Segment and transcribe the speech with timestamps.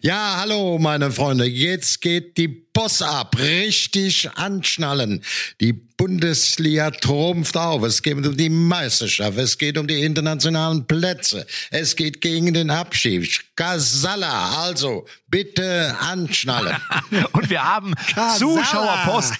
[0.00, 1.46] Ja, hallo, meine Freunde.
[1.46, 3.38] Jetzt geht die Boss ab.
[3.38, 5.24] Richtig anschnallen.
[5.62, 7.82] Die Bundesliga trumpft auf.
[7.84, 9.38] Es geht um die Meisterschaft.
[9.38, 11.46] Es geht um die internationalen Plätze.
[11.70, 13.46] Es geht gegen den Abschied.
[13.56, 14.62] Kasala.
[14.64, 16.76] Also, bitte anschnallen.
[17.32, 17.94] Und wir haben
[18.38, 19.34] Zuschauerpost.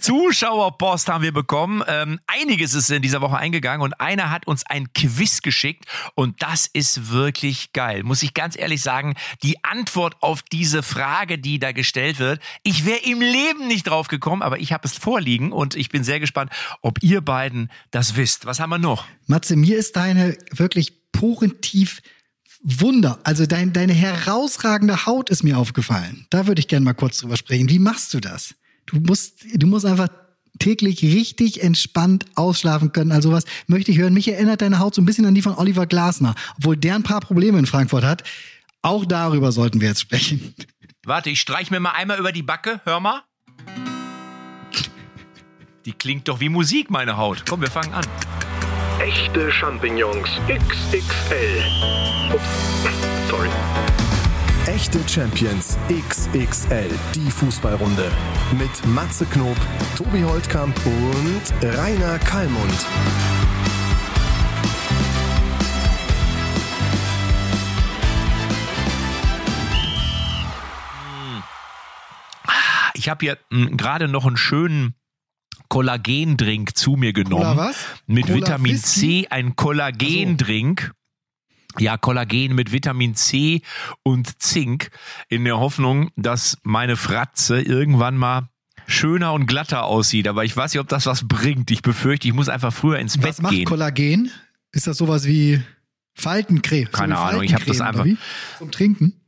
[0.00, 1.84] Zuschauerpost haben wir bekommen.
[1.86, 5.84] Ähm, einiges ist in dieser Woche eingegangen und einer hat uns ein Quiz geschickt
[6.14, 8.02] und das ist wirklich geil.
[8.02, 12.79] Muss ich ganz ehrlich sagen, die Antwort auf diese Frage, die da gestellt wird, ich
[12.84, 16.20] wäre im Leben nicht drauf gekommen, aber ich habe es vorliegen und ich bin sehr
[16.20, 16.50] gespannt,
[16.82, 18.46] ob ihr beiden das wisst.
[18.46, 19.06] Was haben wir noch?
[19.26, 22.02] Matze, mir ist deine wirklich porentief
[22.62, 23.18] Wunder.
[23.24, 26.26] Also dein, deine herausragende Haut ist mir aufgefallen.
[26.30, 27.70] Da würde ich gerne mal kurz drüber sprechen.
[27.70, 28.54] Wie machst du das?
[28.86, 30.08] Du musst, du musst einfach
[30.58, 33.12] täglich richtig entspannt ausschlafen können.
[33.12, 34.12] Also was möchte ich hören.
[34.12, 37.02] Mich erinnert deine Haut so ein bisschen an die von Oliver Glasner, obwohl der ein
[37.02, 38.24] paar Probleme in Frankfurt hat.
[38.82, 40.54] Auch darüber sollten wir jetzt sprechen.
[41.06, 42.80] Warte, ich streich mir mal einmal über die Backe.
[42.84, 43.22] Hör mal.
[45.86, 47.44] Die klingt doch wie Musik, meine Haut.
[47.48, 48.04] Komm, wir fangen an.
[49.00, 51.64] Echte Champignons XXL.
[52.34, 53.48] Ups, sorry.
[54.66, 58.12] Echte Champions XXL, die Fußballrunde.
[58.58, 59.56] Mit Matze Knob,
[59.96, 62.86] Tobi Holtkamp und Rainer Kallmund.
[73.00, 74.94] Ich habe hier gerade noch einen schönen
[75.70, 77.44] Kollagendrink zu mir genommen.
[77.44, 77.76] Cola was?
[78.06, 79.22] Mit Cola Vitamin Whisky?
[79.22, 80.92] C, ein Kollagendrink.
[81.78, 83.62] Ja, Kollagen mit Vitamin C
[84.02, 84.90] und Zink
[85.30, 88.50] in der Hoffnung, dass meine Fratze irgendwann mal
[88.86, 90.28] schöner und glatter aussieht.
[90.28, 91.70] Aber ich weiß nicht, ob das was bringt.
[91.70, 93.64] Ich befürchte, ich muss einfach früher ins Bett Was macht gehen.
[93.64, 94.30] Kollagen?
[94.72, 95.62] Ist das sowas wie
[96.12, 96.90] Faltencreme?
[96.92, 98.04] Keine so wie Ahnung, ich hab das einfach-?
[98.58, 99.19] Zum Trinken?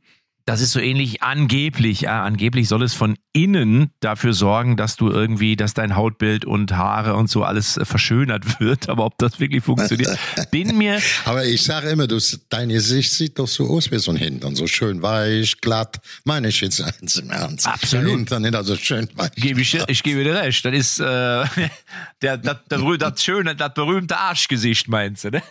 [0.45, 2.01] Das ist so ähnlich angeblich.
[2.01, 6.73] Ja, angeblich soll es von innen dafür sorgen, dass du irgendwie, dass dein Hautbild und
[6.73, 8.89] Haare und so alles äh, verschönert wird.
[8.89, 10.17] Aber ob das wirklich funktioniert,
[10.51, 14.11] bin mir Aber ich sage immer, du, dein Gesicht sieht doch so aus wie so
[14.11, 14.55] ein Hintern.
[14.55, 15.99] So schön weich, glatt.
[16.25, 17.65] Meine ich jetzt eins im Ernst.
[17.65, 18.05] Absolut.
[18.05, 19.31] Der Hintern ist also schön weich.
[19.35, 20.65] Gebe ich, ich gebe dir recht.
[20.65, 21.03] Das ist äh,
[22.21, 25.41] der, das, das, das schöne, das berühmte Arschgesicht, meinst du, ne?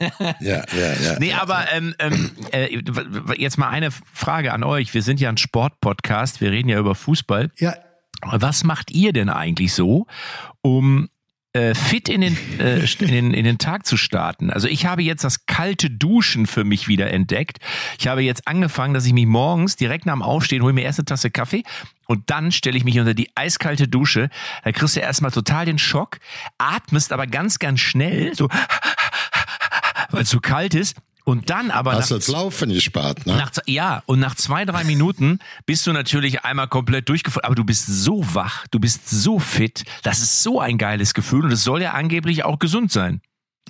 [0.40, 1.18] Ja, ja, ja.
[1.18, 2.78] Nee, aber ähm, ähm, äh,
[3.38, 4.81] jetzt mal eine Frage an euch.
[4.94, 7.50] Wir sind ja ein Sportpodcast, wir reden ja über Fußball.
[7.58, 7.74] Ja,
[8.22, 10.06] Was macht ihr denn eigentlich so,
[10.62, 11.08] um
[11.54, 14.50] äh, fit in den, äh, in, den, in den Tag zu starten?
[14.50, 17.58] Also ich habe jetzt das kalte Duschen für mich wieder entdeckt.
[17.98, 20.98] Ich habe jetzt angefangen, dass ich mich morgens direkt nach dem Aufstehen hole mir erst
[20.98, 21.62] eine Tasse Kaffee
[22.06, 24.30] und dann stelle ich mich unter die eiskalte Dusche.
[24.64, 26.18] Da kriegst du erstmal total den Schock,
[26.58, 28.48] atmest aber ganz, ganz schnell, so
[30.10, 30.96] weil es so kalt ist.
[31.24, 33.36] Und dann aber Hast du das Laufen gespart, ne?
[33.36, 37.64] nach, ja, und nach zwei, drei Minuten bist du natürlich einmal komplett durchgefallen, aber du
[37.64, 41.62] bist so wach, du bist so fit, das ist so ein geiles Gefühl und es
[41.62, 43.20] soll ja angeblich auch gesund sein.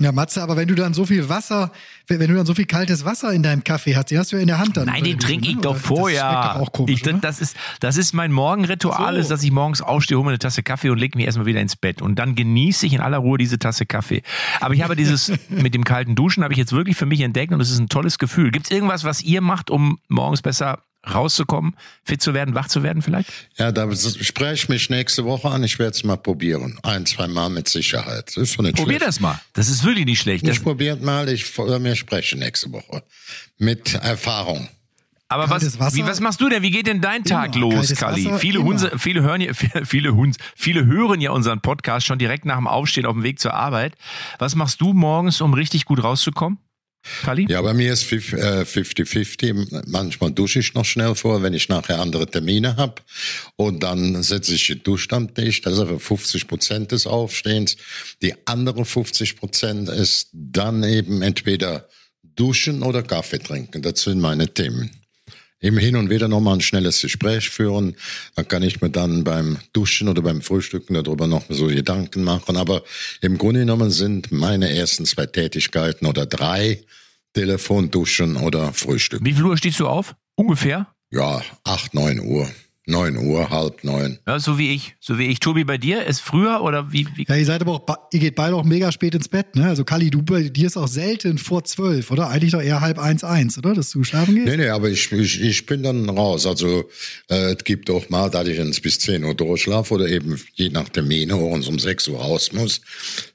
[0.00, 1.70] Ja, Matze, aber wenn du dann so viel Wasser,
[2.06, 4.36] wenn, wenn du dann so viel kaltes Wasser in deinem Kaffee hast, den hast du
[4.36, 4.86] ja in der Hand dann.
[4.86, 6.22] Nein, den trinke ich doch vorher.
[6.22, 9.20] Das schmeckt doch auch komisch, ich, das, ist, das ist mein Morgenritual, So.
[9.20, 11.60] ist, dass ich morgens aufstehe, hole mir eine Tasse Kaffee und lege mich erstmal wieder
[11.60, 12.00] ins Bett.
[12.00, 14.22] Und dann genieße ich in aller Ruhe diese Tasse Kaffee.
[14.60, 17.52] Aber ich habe dieses mit dem kalten Duschen, habe ich jetzt wirklich für mich entdeckt
[17.52, 18.50] und es ist ein tolles Gefühl.
[18.50, 22.82] Gibt es irgendwas, was ihr macht, um morgens besser rauszukommen, fit zu werden, wach zu
[22.82, 23.30] werden vielleicht?
[23.56, 25.64] Ja, da spreche ich mich nächste Woche an.
[25.64, 26.78] Ich werde es mal probieren.
[26.82, 28.28] Ein, zwei Mal mit Sicherheit.
[28.28, 29.08] Das ist schon nicht Probier schlecht.
[29.08, 29.40] das mal.
[29.52, 30.46] Das ist wirklich nicht schlecht.
[30.46, 33.02] Ich probiert mal, ich äh, mir spreche nächste Woche.
[33.58, 34.68] Mit Erfahrung.
[35.28, 35.96] aber was, Wasser?
[35.96, 36.62] wie, was machst du denn?
[36.62, 37.74] Wie geht denn dein Tag Immer.
[37.74, 38.30] los, Kali?
[38.38, 38.68] Viele immer.
[38.68, 39.52] Hunse, viele hören ja,
[39.84, 43.40] viele Hunds, viele hören ja unseren Podcast schon direkt nach dem Aufstehen auf dem Weg
[43.40, 43.94] zur Arbeit.
[44.38, 46.58] Was machst du morgens, um richtig gut rauszukommen?
[47.24, 47.46] Kali?
[47.48, 49.82] Ja, bei mir ist äh, 50-50.
[49.88, 53.02] Manchmal dusche ich noch schnell vor, wenn ich nachher andere Termine habe.
[53.56, 55.60] Und dann setze ich die Dusche am Tisch.
[55.62, 57.76] Das ist aber 50 Prozent des Aufstehens.
[58.22, 61.88] Die andere 50 Prozent ist dann eben entweder
[62.36, 63.82] duschen oder Kaffee trinken.
[63.82, 64.90] Das sind meine Themen.
[65.60, 67.94] Eben hin und wieder nochmal ein schnelles Gespräch führen.
[68.34, 72.56] Dann kann ich mir dann beim Duschen oder beim Frühstücken darüber noch so Gedanken machen.
[72.56, 72.82] Aber
[73.20, 76.82] im Grunde genommen sind meine ersten zwei Tätigkeiten oder drei
[77.32, 79.24] Telefon, Duschen oder Frühstück.
[79.24, 80.14] Wie viel Uhr stehst du auf?
[80.34, 80.86] Ungefähr?
[81.10, 82.50] Ja, acht, neun Uhr.
[82.84, 84.18] Neun Uhr, halb neun.
[84.26, 84.96] Ja, so wie ich.
[84.98, 85.38] So wie ich.
[85.38, 87.06] Tobi, bei dir ist früher oder wie?
[87.14, 87.24] wie?
[87.28, 89.68] Ja, ihr seid aber auch, ihr geht beide auch mega spät ins Bett, ne?
[89.68, 92.28] Also Kali, du bei dir ist auch selten vor zwölf, oder?
[92.28, 93.72] Eigentlich doch eher halb eins, eins, oder?
[93.74, 94.48] Dass du schlafen gehst?
[94.48, 96.44] Nee, nee, aber ich, ich, ich bin dann raus.
[96.44, 96.90] Also
[97.30, 100.70] äh, es gibt auch mal, dass ich ins bis 10 Uhr durchschlafe oder eben je
[100.70, 102.80] nach Termin morgens um 6 Uhr raus muss.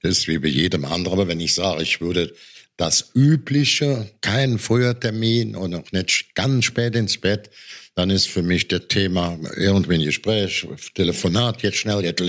[0.01, 1.19] Das ist wie bei jedem anderen.
[1.19, 2.33] Aber wenn ich sage, ich würde
[2.77, 7.50] das Übliche, kein früher Termin und auch nicht ganz spät ins Bett,
[7.95, 12.21] dann ist für mich das Thema irgendwie ein Gespräch, Telefonat, jetzt schnell jetzt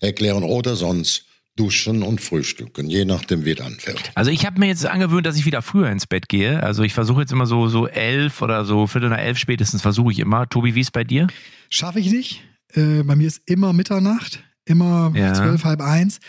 [0.00, 1.24] erklären oder sonst
[1.56, 4.12] duschen und frühstücken, je nachdem, wie es anfällt.
[4.14, 6.62] Also ich habe mir jetzt angewöhnt, dass ich wieder früher ins Bett gehe.
[6.62, 10.12] Also ich versuche jetzt immer so so elf oder so viertel nach elf spätestens versuche
[10.12, 10.48] ich immer.
[10.48, 11.26] Tobi, wie ist bei dir?
[11.68, 12.42] Schaffe ich nicht.
[12.74, 15.34] Äh, bei mir ist immer Mitternacht, immer Ja.
[15.34, 16.20] zwölf, halb eins.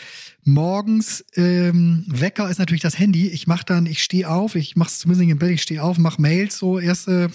[0.44, 3.28] Morgens ähm, Wecker ist natürlich das Handy.
[3.28, 5.82] Ich mache dann, ich stehe auf, ich mache es zumindest nicht im Bett, ich stehe
[5.82, 7.30] auf, mache Mails so erste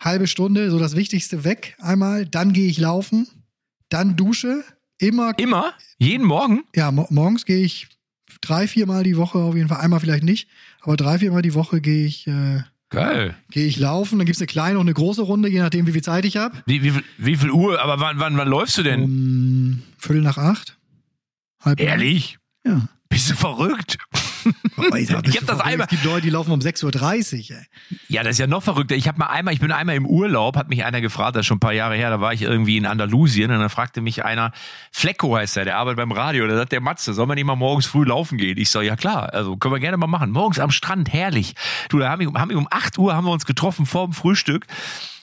[0.00, 2.24] halbe Stunde, so das Wichtigste weg einmal.
[2.26, 3.26] Dann gehe ich laufen,
[3.88, 4.64] dann dusche.
[5.00, 5.74] Immer, Immer?
[5.98, 6.64] Jeden Morgen?
[6.74, 7.86] ja, mo morgens gehe ich
[8.40, 9.78] drei, viermal die Woche auf jeden Fall.
[9.80, 10.48] Einmal vielleicht nicht,
[10.80, 13.34] aber drei, viermal die Woche gehe ich, äh, Geil.
[13.50, 14.18] gehe ich laufen.
[14.18, 16.56] Dann gibt's eine kleine und eine große Runde, je nachdem, wie viel Zeit ich habe.
[16.66, 17.80] Wie, wie, viel- wie viel Uhr?
[17.82, 19.02] Aber wann, wann, wann läufst du denn?
[19.02, 20.78] Um Viertel nach acht.
[21.62, 21.80] Halb.
[21.80, 22.38] Ehrlich?
[22.64, 22.88] Ja.
[23.08, 23.98] Bist du verrückt?
[24.76, 27.56] Oh, ich Ich hab das einmal- Es gibt Leute, die laufen um 6.30 Uhr.
[27.58, 27.64] Ey.
[28.08, 28.94] Ja, das ist ja noch verrückter.
[28.96, 31.46] Ich habe mal einmal, ich bin einmal im Urlaub, hat mich einer gefragt, das ist
[31.46, 34.24] schon ein paar Jahre her, da war ich irgendwie in Andalusien und dann fragte mich
[34.24, 34.52] einer,
[34.92, 37.56] Flecko heißt er, der arbeitet beim Radio, da sagt der Matze, soll man nicht mal
[37.56, 38.56] morgens früh laufen gehen?
[38.58, 40.30] Ich so, ja klar, also können wir gerne mal machen.
[40.30, 41.54] Morgens am Strand, herrlich.
[41.88, 44.12] Du, da haben wir, haben wir um 8 Uhr haben wir uns getroffen vor dem
[44.12, 44.66] Frühstück.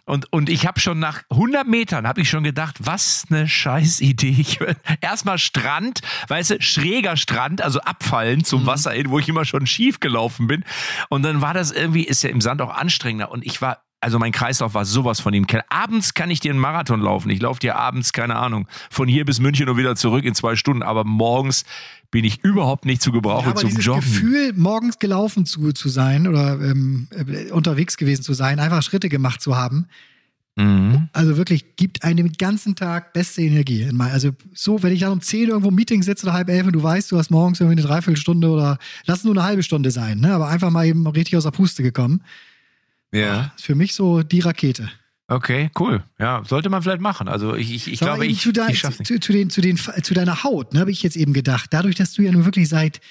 [0.06, 4.02] Und, und ich habe schon nach 100 Metern habe ich schon gedacht, was eine scheiß
[4.02, 4.36] Idee.
[4.38, 4.60] Ich,
[5.02, 9.66] erstmal Strand, weißt du, schräger Strand, also abfallen zum Wasser hin, wo ich immer schon
[9.66, 10.64] schief gelaufen bin.
[11.10, 13.32] Und dann war das irgendwie, ist ja im Sand auch anstrengender.
[13.32, 15.48] Und ich war, also mein Kreislauf war sowas von ihm.
[15.70, 17.32] Abends kann ich dir einen Marathon laufen.
[17.32, 20.56] Ich laufe dir abends, keine Ahnung, von hier bis München und wieder zurück in zwei
[20.56, 20.84] Stunden.
[20.84, 21.66] Aber morgens
[22.12, 24.02] bin ich überhaupt nicht zu gebrauchen Ja, aber zum dieses Joggen.
[24.02, 29.10] Gefühl, morgens gelaufen zu, zu sein oder ähm, äh, unterwegs gewesen zu sein, einfach Schritte
[29.10, 29.88] gemacht zu haben,
[30.58, 31.10] Mhm.
[31.12, 33.90] also wirklich gibt einem den ganzen Tag beste Energie.
[34.00, 36.72] Also so, wenn ich dann um 10 irgendwo im Meeting sitze oder halb elf und
[36.72, 39.92] du weißt, du hast morgens irgendwie eine Dreiviertelstunde oder lass es nur eine halbe Stunde
[39.92, 40.34] sein, ne?
[40.34, 42.22] aber einfach mal eben richtig aus der Puste gekommen,
[43.14, 43.52] Ja.
[43.58, 44.90] ist für mich so die Rakete.
[45.28, 46.04] Okay, cool.
[46.20, 47.28] Ja, sollte man vielleicht machen.
[47.28, 49.08] Also ich, ich, ich glaube, ich, zu, dein, ich schaff's nicht.
[49.08, 51.68] zu, zu, den, zu, den, zu deiner Haut, ne, habe ich jetzt eben gedacht.
[51.72, 53.02] Dadurch, dass du ja nun wirklich seit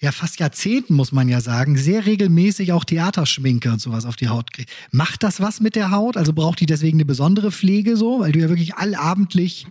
[0.00, 4.28] ja fast Jahrzehnten, muss man ja sagen, sehr regelmäßig auch Theaterschminke und sowas auf die
[4.28, 4.74] Haut kriegst.
[4.90, 6.16] Macht das was mit der Haut?
[6.16, 8.20] Also braucht die deswegen eine besondere Pflege so?
[8.20, 9.66] Weil du ja wirklich allabendlich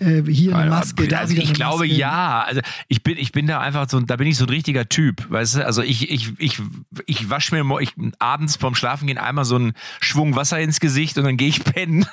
[0.00, 1.94] äh, hier eine Maske, da also wieder ich glaube Maske.
[1.94, 2.42] ja.
[2.42, 5.30] Also ich bin, ich bin da einfach so, da bin ich so ein richtiger Typ,
[5.30, 5.66] weißt du?
[5.66, 6.60] Also ich, ich, ich,
[7.06, 11.24] ich wasche mir ich, abends vorm Schlafengehen einmal so einen Schwung Wasser ins Gesicht und
[11.24, 12.06] dann gehe ich pennen.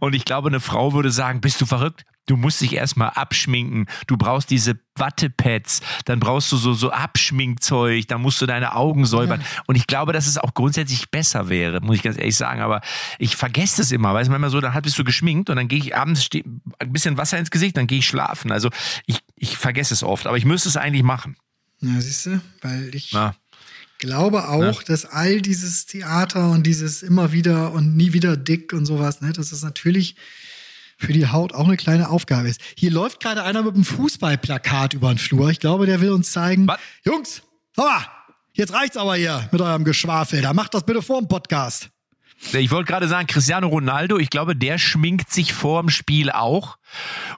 [0.00, 2.04] und ich glaube, eine Frau würde sagen, bist du verrückt?
[2.26, 3.86] Du musst dich erstmal abschminken.
[4.06, 9.06] Du brauchst diese Wattepads, dann brauchst du so, so Abschminkzeug, dann musst du deine Augen
[9.06, 9.42] säubern.
[9.66, 12.60] Und ich glaube, dass es auch grundsätzlich besser wäre, muss ich ganz ehrlich sagen.
[12.60, 12.80] Aber
[13.18, 15.78] ich vergesse es immer, weil es manchmal so, dann bist du geschminkt und dann gehe
[15.78, 18.50] ich abends ein bisschen Wasser ins Gesicht, dann gehe ich schlafen.
[18.50, 18.70] Also
[19.06, 21.36] ich, ich vergesse es oft, aber ich müsste es eigentlich machen.
[21.80, 23.34] Ja, siehst du, weil ich Na,
[23.98, 28.86] glaube auch, dass all dieses Theater und dieses immer wieder und nie wieder dick und
[28.86, 30.16] sowas, ne, dass es natürlich
[30.96, 32.60] für die Haut auch eine kleine Aufgabe ist.
[32.76, 35.50] Hier läuft gerade einer mit einem Fußballplakat über den Flur.
[35.50, 36.78] Ich glaube, der will uns zeigen, Was?
[37.04, 37.42] Jungs,
[37.76, 38.06] hör mal,
[38.54, 40.40] jetzt reicht's aber hier mit eurem Geschwafel.
[40.42, 41.90] Da macht das bitte vor dem Podcast.
[42.52, 46.76] Ich wollte gerade sagen, Cristiano Ronaldo, ich glaube, der schminkt sich vor dem Spiel auch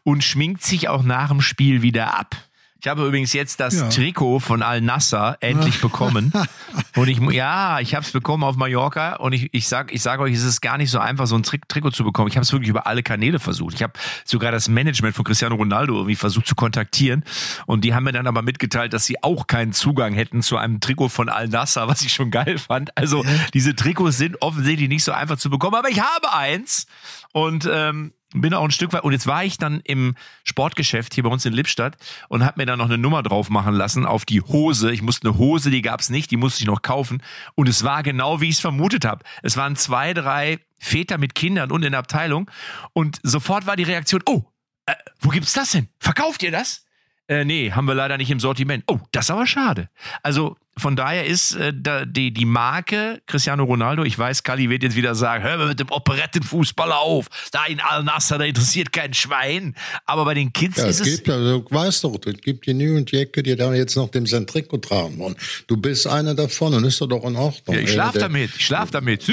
[0.03, 2.37] und schminkt sich auch nach dem Spiel wieder ab.
[2.81, 3.89] Ich habe übrigens jetzt das Ja.
[3.89, 6.33] Trikot von Al Nasser endlich bekommen.
[6.95, 10.23] Und ich, ja, ich habe es bekommen auf Mallorca und ich, ich sag, ich sage
[10.23, 12.29] euch, es ist gar nicht so einfach, so ein Tri Trikot zu bekommen.
[12.29, 13.75] Ich habe es wirklich über alle Kanäle versucht.
[13.75, 13.93] Ich habe
[14.25, 17.25] sogar das Management von Cristiano Ronaldo irgendwie versucht zu kontaktieren
[17.67, 20.81] und die haben mir dann aber mitgeteilt, dass sie auch keinen Zugang hätten zu einem
[20.81, 22.97] Trikot von Al Nasser, was ich schon geil fand.
[22.97, 26.87] Also diese Trikots sind offensichtlich nicht so einfach zu bekommen, aber ich habe eins
[27.33, 29.05] und ähm, bin auch ein Stück weit.
[29.05, 31.97] Und jetzt war ich dann im Sportgeschäft hier bei uns in Lippstadt
[32.29, 34.93] und habe mir dann noch eine Nummer drauf machen lassen auf die Hose.
[34.93, 37.23] Ich musste eine Hose, die gab's nicht, die musste ich noch kaufen.
[37.55, 39.25] Und es war genau, wie ich es vermutet habe.
[39.43, 42.51] Es waren zwei, drei Väter mit Kindern und in der Abteilung.
[42.93, 44.43] Und sofort war die Reaktion, oh,
[44.87, 45.89] äh, wo gibt's das denn?
[45.99, 46.85] Verkauft ihr das?
[47.29, 48.85] Äh, nee, haben wir leider nicht im Sortiment.
[48.87, 49.91] Oh, das ist aber schade.
[50.23, 54.83] Also von daher ist äh, da, die, die Marke Cristiano Ronaldo, ich weiß, Kali wird
[54.83, 57.27] jetzt wieder sagen, hör mal mit dem Operettenfußballer auf.
[57.53, 59.75] Da in Al-Nasser, da interessiert kein Schwein.
[60.07, 61.17] Aber bei den Kids Ja, ist es es...
[61.17, 64.47] gibt, also, du weißt doch, es gibt genügend Jäcke, die da jetzt noch dem sein
[64.47, 65.37] Trikot tragen wollen.
[65.67, 67.77] Du bist einer davon und ist doch doch in Ordnung.
[67.77, 69.25] Ja, ich Äh, schlaf der- damit, ich schlaf damit.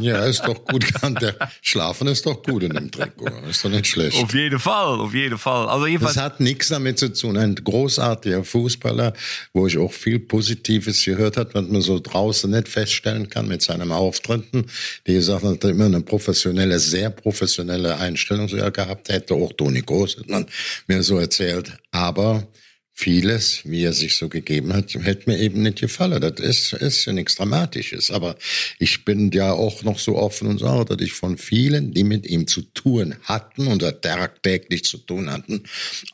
[0.00, 0.84] Ja, ist doch gut.
[1.20, 3.28] Der Schlafen ist doch gut in dem Trikot.
[3.48, 4.22] Ist doch nicht schlecht.
[4.22, 5.68] auf jeden Fall, auf jeden Fall.
[5.68, 6.14] Also jedenfalls...
[6.14, 7.36] Das hat nichts damit zu tun.
[7.36, 9.12] Ein großartiger Fußballer,
[9.52, 13.62] wo ich auch viel Positives gehört habe, was man so draußen nicht feststellen kann mit
[13.62, 14.66] seinem Auftritten.
[15.06, 19.34] Die gesagt hat, er immer eine professionelle, sehr professionelle Einstellung sogar gehabt hätte.
[19.34, 20.46] Auch Toni Groß hat man
[20.86, 21.72] mir so erzählt.
[21.90, 22.46] Aber
[22.94, 26.20] vieles, wie er sich so gegeben hat, hätte mir eben nicht gefallen.
[26.20, 28.10] Das ist, ist ja nichts Dramatisches.
[28.10, 28.36] Aber
[28.78, 32.26] ich bin ja auch noch so offen und sage, dass ich von vielen, die mit
[32.26, 35.64] ihm zu tun hatten und tagtäglich zu tun hatten,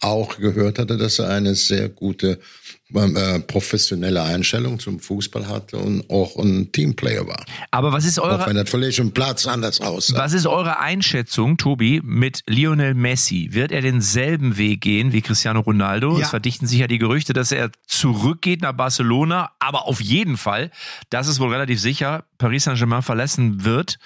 [0.01, 2.39] auch gehört hatte, dass er eine sehr gute
[2.95, 7.45] äh, professionelle Einstellung zum Fußball hatte und auch ein Teamplayer war.
[7.71, 10.17] Aber was ist eure, auch wenn das vielleicht im Platz anders aussah.
[10.17, 13.51] Was ist eure Einschätzung, Tobi, mit Lionel Messi?
[13.53, 16.17] Wird er denselben Weg gehen wie Cristiano Ronaldo?
[16.17, 16.25] Ja.
[16.25, 20.71] Es verdichten sich ja die Gerüchte, dass er zurückgeht nach Barcelona, aber auf jeden Fall,
[21.11, 23.99] das ist wohl relativ sicher, Paris Saint-Germain verlassen wird.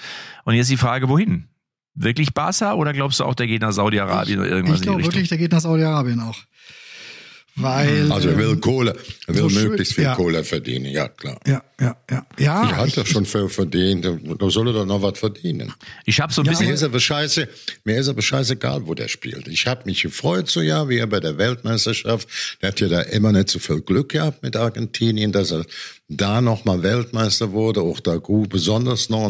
[0.45, 1.47] Und jetzt die Frage, wohin?
[1.95, 4.81] Wirklich Barca oder glaubst du auch, der geht nach Saudi-Arabien oder irgendwas?
[4.81, 6.39] Ich glaube wirklich, der geht nach Saudi-Arabien auch.
[7.55, 10.15] Weil, also er will Kohle, er will so möglichst viel ja.
[10.15, 11.39] Kohle verdienen, ja klar.
[11.47, 12.27] Ja, ja, ja.
[12.39, 15.71] ja ich hatte schon viel verdient, da soll er doch noch was verdienen.
[16.07, 16.69] Ich habe so ein bisschen...
[16.69, 17.47] Mir ist aber scheiße,
[17.85, 19.49] mir ist aber scheißegal, wo der spielt.
[19.49, 22.27] Ich habe mich gefreut so ja, wie er bei der Weltmeisterschaft,
[22.63, 25.67] der hat ja da immer nicht so viel Glück gehabt mit Argentinien, dass er
[26.17, 29.23] da nochmal Weltmeister wurde, auch da gut besonders noch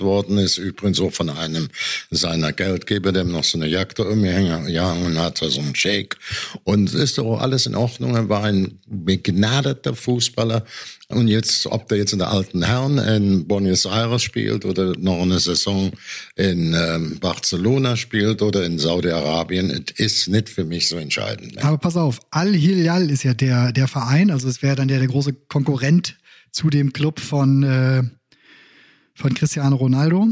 [0.00, 1.68] worden ist, übrigens auch von einem
[2.10, 6.16] seiner Geldgeber, dem noch so eine Jagd umgehangen hat, so ein Shake.
[6.64, 8.14] Und ist doch alles in Ordnung.
[8.14, 10.64] Er war ein begnadeter Fußballer.
[11.08, 15.20] Und jetzt, ob der jetzt in der alten Herren in Buenos Aires spielt oder noch
[15.20, 15.92] eine Saison
[16.36, 21.56] in ähm, Barcelona spielt oder in Saudi-Arabien, ist nicht für mich so entscheidend.
[21.56, 21.64] Ne?
[21.64, 25.08] Aber pass auf, Al-Hilal ist ja der, der Verein, also es wäre dann der, der
[25.08, 26.16] große Konkurrent
[26.52, 28.02] zu dem Club von, äh,
[29.14, 30.28] von Cristiano Ronaldo.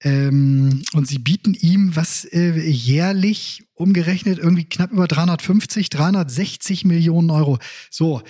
[0.00, 7.30] Ähm, und sie bieten ihm was äh, jährlich umgerechnet irgendwie knapp über 350, 360 Millionen
[7.30, 7.58] Euro.
[7.90, 8.22] So,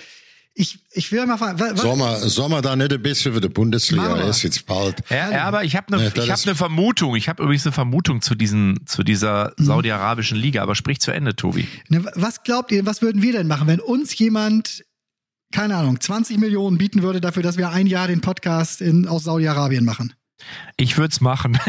[0.55, 4.15] ich, ich will mal fragen, was, Sommer, Sommer da nicht ein bisschen für die Bundesliga
[4.27, 4.97] ist jetzt bald.
[5.09, 7.15] Ja, ja aber ich habe eine, ja, ich habe eine Vermutung.
[7.15, 9.63] Ich habe übrigens eine Vermutung zu diesen, zu dieser mhm.
[9.63, 10.61] saudi-arabischen Liga.
[10.61, 11.67] Aber sprich zu Ende, Tobi.
[11.87, 12.85] Ne, was glaubt ihr?
[12.85, 14.83] Was würden wir denn machen, wenn uns jemand
[15.51, 19.23] keine Ahnung, 20 Millionen bieten würde dafür, dass wir ein Jahr den Podcast in, aus
[19.23, 20.13] Saudi-Arabien machen.
[20.77, 21.59] Ich würde es machen.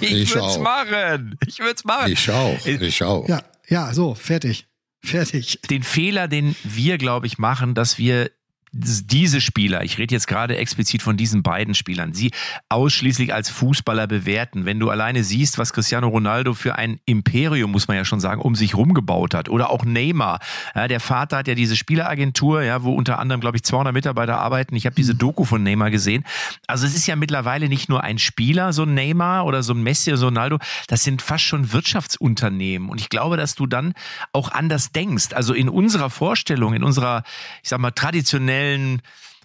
[0.00, 1.38] ich ich würde es machen.
[1.46, 2.12] Ich würde es machen.
[2.12, 2.66] Ich auch.
[2.66, 3.28] Ich auch.
[3.28, 4.66] Ja, ja, so, fertig.
[5.02, 5.60] Fertig.
[5.70, 8.30] Den Fehler, den wir, glaube ich, machen, dass wir
[8.72, 12.30] diese Spieler, ich rede jetzt gerade explizit von diesen beiden Spielern, sie
[12.68, 14.64] ausschließlich als Fußballer bewerten.
[14.64, 18.40] Wenn du alleine siehst, was Cristiano Ronaldo für ein Imperium, muss man ja schon sagen,
[18.40, 19.48] um sich rumgebaut hat.
[19.48, 20.38] Oder auch Neymar.
[20.74, 24.38] Ja, der Vater hat ja diese Spieleragentur, ja, wo unter anderem, glaube ich, 200 Mitarbeiter
[24.38, 24.76] arbeiten.
[24.76, 26.24] Ich habe diese Doku von Neymar gesehen.
[26.66, 29.82] Also es ist ja mittlerweile nicht nur ein Spieler, so ein Neymar oder so ein
[29.82, 30.58] Messi oder so ein Ronaldo.
[30.86, 32.88] Das sind fast schon Wirtschaftsunternehmen.
[32.88, 33.94] Und ich glaube, dass du dann
[34.32, 35.32] auch anders denkst.
[35.34, 37.24] Also in unserer Vorstellung, in unserer,
[37.62, 39.00] ich sag mal, traditionellen traditionellen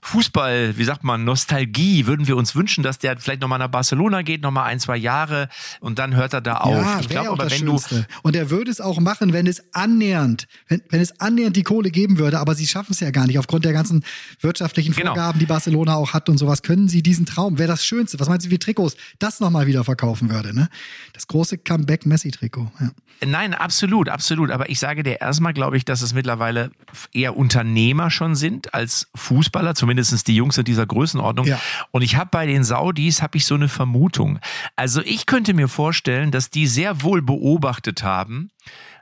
[0.06, 4.22] Fußball, wie sagt man, Nostalgie, würden wir uns wünschen, dass der vielleicht nochmal nach Barcelona
[4.22, 6.76] geht, nochmal ein, zwei Jahre und dann hört er da auf.
[6.76, 8.02] Ja, ich glaube aber, wenn Schönste.
[8.02, 8.06] du.
[8.22, 11.90] Und er würde es auch machen, wenn es annähernd, wenn, wenn es annähernd die Kohle
[11.90, 13.40] geben würde, aber sie schaffen es ja gar nicht.
[13.40, 14.06] Aufgrund der ganzen
[14.42, 15.16] wirtschaftlichen genau.
[15.16, 15.40] Vorgaben, genau.
[15.40, 18.20] die Barcelona auch hat und sowas, können sie diesen Traum, wäre das Schönste.
[18.20, 20.70] Was meinst du, wie Trikots das nochmal wieder verkaufen würde, ne?
[21.14, 22.92] Das große Comeback-Messi-Trikot, ja.
[23.26, 24.52] Nein, absolut, absolut.
[24.52, 26.72] Aber ich sage dir erstmal, glaube ich, dass es mittlerweile
[27.14, 29.95] eher Unternehmer schon sind als Fußballer, zumindest
[30.28, 31.46] die Jungs in dieser Größenordnung.
[31.46, 31.60] Ja.
[31.92, 34.40] Und ich habe bei den Saudis, habe ich so eine Vermutung.
[34.76, 38.50] Also ich könnte mir vorstellen, dass die sehr wohl beobachtet haben,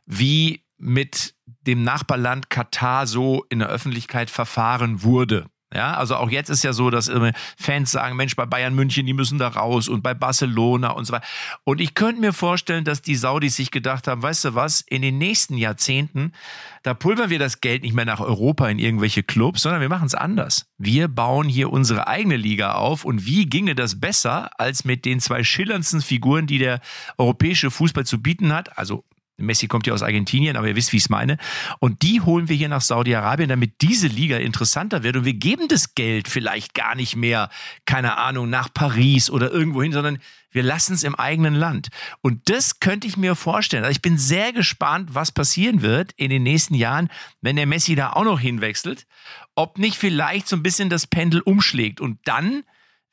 [0.06, 5.46] wie mit dem Nachbarland Katar so in der Öffentlichkeit verfahren wurde.
[5.74, 7.12] Ja, also auch jetzt ist ja so, dass
[7.58, 11.14] Fans sagen, Mensch, bei Bayern München, die müssen da raus und bei Barcelona und so
[11.14, 11.26] weiter.
[11.64, 15.02] Und ich könnte mir vorstellen, dass die Saudis sich gedacht haben, weißt du was, in
[15.02, 16.34] den nächsten Jahrzehnten,
[16.84, 20.06] da pulvern wir das Geld nicht mehr nach Europa in irgendwelche Clubs, sondern wir machen
[20.06, 20.68] es anders.
[20.78, 25.20] Wir bauen hier unsere eigene Liga auf und wie ginge das besser als mit den
[25.20, 26.82] zwei schillerndsten Figuren, die der
[27.18, 29.06] europäische Fußball zu bieten hat, also
[29.38, 31.38] Messi kommt ja aus Argentinien, aber ihr wisst, wie ich es meine.
[31.80, 35.18] Und die holen wir hier nach Saudi-Arabien, damit diese Liga interessanter wird.
[35.18, 37.50] Und wir geben das Geld vielleicht gar nicht mehr,
[37.86, 40.20] keine Ahnung, nach Paris oder irgendwo hin, sondern
[40.52, 41.90] wir lassen es im eigenen Land.
[42.22, 43.84] Und das könnte ich mir vorstellen.
[43.84, 47.10] Also ich bin sehr gespannt, was passieren wird in den nächsten Jahren,
[47.42, 49.08] wenn der Messi da auch noch hinwechselt.
[49.56, 52.02] Ob nicht vielleicht so ein bisschen das Pendel umschlägt.
[52.02, 52.64] Und dann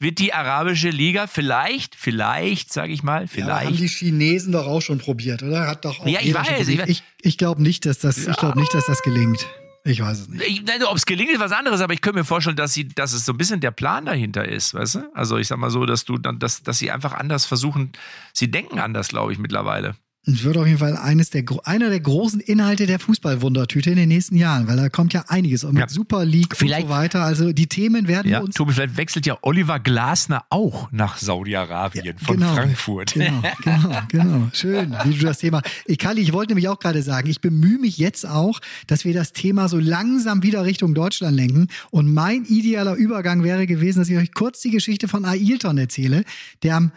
[0.01, 3.49] wird die arabische Liga vielleicht, vielleicht, sage ich mal, vielleicht.
[3.49, 5.67] Ja, haben die Chinesen doch auch schon probiert, oder?
[5.67, 8.31] Hat doch auch ja, ich weiß, ich, ich, ich glaube nicht, dass das, ja.
[8.31, 9.47] ich glaube nicht, dass das gelingt.
[9.85, 10.63] Ich weiß es nicht.
[10.87, 13.25] Ob es gelingt, ist was anderes, aber ich könnte mir vorstellen, dass sie, dass es
[13.25, 15.11] so ein bisschen der Plan dahinter ist, weißt du?
[15.15, 17.93] Also ich sag mal so, dass du dann, dass, dass sie einfach anders versuchen,
[18.33, 19.97] sie denken anders, glaube ich, mittlerweile.
[20.27, 24.09] Es wird auf jeden Fall eines der, einer der großen Inhalte der Fußballwundertüte in den
[24.11, 25.89] nächsten Jahren, weil da kommt ja einiges und mit Ja.
[25.89, 27.23] Super League Vielleicht- und so weiter.
[27.23, 32.19] Also die Themen werden Ja, uns Tobi, vielleicht wechselt ja Oliver Glasner auch nach Saudi-Arabien
[32.19, 33.15] von Frankfurt.
[33.15, 34.49] Genau, genau, genau.
[34.53, 35.63] Schön, wie du das Thema.
[35.87, 39.15] Ich, Kalli, ich wollte nämlich auch gerade sagen, ich bemühe mich jetzt auch, dass wir
[39.15, 41.69] das Thema so langsam wieder Richtung Deutschland lenken.
[41.91, 46.25] Und mein idealer Übergang wäre gewesen, dass ich euch kurz die Geschichte von Ailton erzähle,
[46.63, 46.93] der am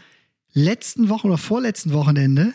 [0.52, 2.54] letzten Wochen oder vorletzten Wochenende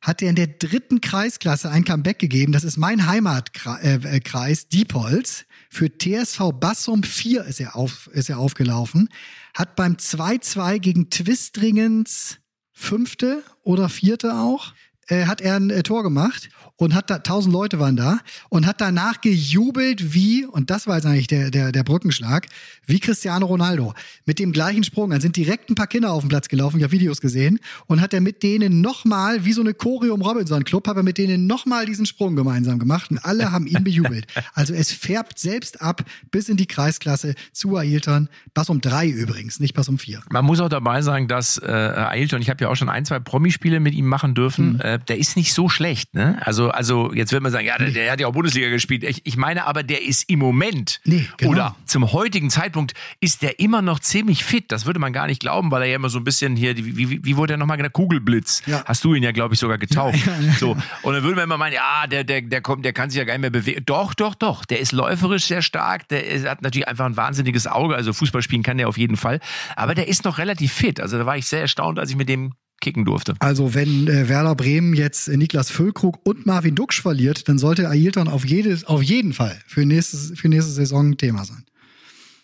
[0.00, 2.52] hat er in der dritten Kreisklasse ein Comeback gegeben.
[2.52, 5.44] Das ist mein Heimatkreis, äh, Kreis, Diepholz.
[5.70, 9.08] Für TSV Bassum 4 ist er, auf, ist er aufgelaufen.
[9.54, 12.38] Hat beim 2-2 gegen Twistringens
[12.72, 14.72] fünfte oder vierte auch,
[15.08, 18.64] äh, hat er ein äh, Tor gemacht und hat da, tausend Leute waren da und
[18.66, 22.46] hat danach gejubelt wie, und das war jetzt eigentlich der, der, der Brückenschlag,
[22.86, 23.94] wie Cristiano Ronaldo.
[24.24, 25.10] Mit dem gleichen Sprung.
[25.10, 28.00] Dann sind direkt ein paar Kinder auf den Platz gelaufen, ich habe Videos gesehen, und
[28.00, 31.18] hat er mit denen nochmal, wie so eine Choreo im Robinson Club, hat er mit
[31.18, 34.26] denen nochmal diesen Sprung gemeinsam gemacht und alle haben ihn bejubelt.
[34.54, 38.28] Also es färbt selbst ab bis in die Kreisklasse zu Ailton.
[38.54, 40.20] Bass um drei übrigens, nicht Bass um vier.
[40.30, 43.18] Man muss auch dabei sagen, dass äh, Ailton, ich habe ja auch schon ein, zwei
[43.20, 44.80] Promispiele mit ihm machen dürfen, Mhm.
[44.80, 46.14] äh, der ist nicht so schlecht.
[46.14, 46.38] Ne?
[46.44, 49.04] Also, also jetzt wird man sagen, ja, der, der hat ja auch Bundesliga gespielt.
[49.04, 51.52] Ich, ich meine aber, der ist im Moment Nee, genau.
[51.52, 54.70] oder zum heutigen Zeitpunkt ist der immer noch ziemlich fit.
[54.72, 56.96] Das würde man gar nicht glauben, weil er ja immer so ein bisschen hier, wie,
[56.96, 57.94] wie, wie wurde er nochmal genannt?
[57.94, 58.62] Kugelblitz.
[58.66, 58.82] Ja.
[58.84, 60.24] Hast du ihn ja, glaube ich, sogar getauft.
[60.26, 60.52] Ja, ja, ja.
[60.52, 60.76] So.
[61.02, 63.24] Und dann würde man immer meinen, ja, der, der, der kommt, der kann sich ja
[63.24, 63.82] gar nicht mehr bewegen.
[63.86, 64.64] Doch, doch, doch.
[64.64, 66.08] Der ist läuferisch sehr stark.
[66.08, 67.94] Der ist, hat natürlich einfach ein wahnsinniges Auge.
[67.94, 69.40] Also Fußball spielen kann der auf jeden Fall.
[69.76, 71.00] Aber der ist noch relativ fit.
[71.00, 73.34] Also da war ich sehr erstaunt, als ich mit dem kicken durfte.
[73.38, 78.28] Also wenn äh, Werder Bremen jetzt Niklas Füllkrug und Marvin Duksch verliert, dann sollte Ailton
[78.28, 81.64] auf, jedes, auf jeden Fall für, nächstes, für nächste Saison Thema sein.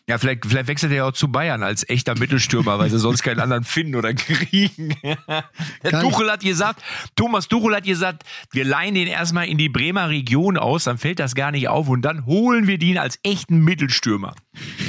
[0.07, 3.23] Ja, vielleicht, vielleicht wechselt er ja auch zu Bayern als echter Mittelstürmer, weil sie sonst
[3.23, 4.95] keinen anderen finden oder kriegen.
[5.83, 6.01] Der.
[6.03, 6.83] Tuchel hat gesagt,
[7.17, 11.21] Thomas Tuchel hat gesagt, wir leihen den erstmal in die Bremer Region aus, dann fällt
[11.21, 14.35] das gar nicht auf und dann holen wir den als echten Mittelstürmer.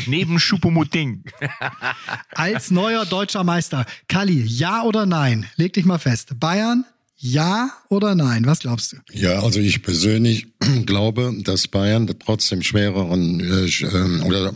[0.06, 1.24] Neben Schuppomoting.
[2.36, 3.86] Als neuer deutscher Meister.
[4.08, 5.48] Kalli, ja oder nein?
[5.56, 6.40] Leg dich mal fest.
[6.40, 6.86] Bayern,
[7.18, 8.46] ja oder nein?
[8.46, 8.98] Was glaubst du?
[9.12, 10.48] Ja, also ich persönlich
[10.86, 14.54] glaube, dass Bayern trotzdem schwereren äh, ähm, oder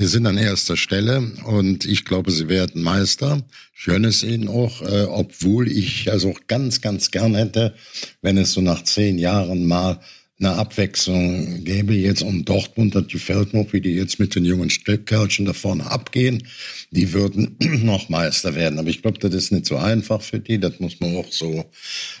[0.00, 3.42] sie sind an erster Stelle und ich glaube, sie werden Meister.
[3.74, 7.74] Schön ist ihnen auch, äh, obwohl ich also auch ganz, ganz gern hätte,
[8.22, 10.00] wenn es so nach zehn Jahren mal
[10.40, 15.44] eine Abwechslung gäbe jetzt um Dortmund und die wie die jetzt mit den jungen Stückkerlchen
[15.44, 16.48] da vorne abgehen.
[16.90, 18.78] Die würden noch Meister werden.
[18.78, 20.58] Aber ich glaube, das ist nicht so einfach für die.
[20.58, 21.66] Das muss man auch so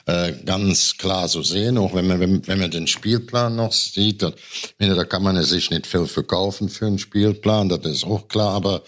[0.04, 1.78] äh, ganz klar so sehen.
[1.78, 5.22] Auch wenn man, wenn, wenn man den Spielplan noch sieht, da, ich meine, da kann
[5.22, 7.70] man sich nicht viel verkaufen für einen Spielplan.
[7.70, 8.52] Das ist auch klar.
[8.54, 8.82] Aber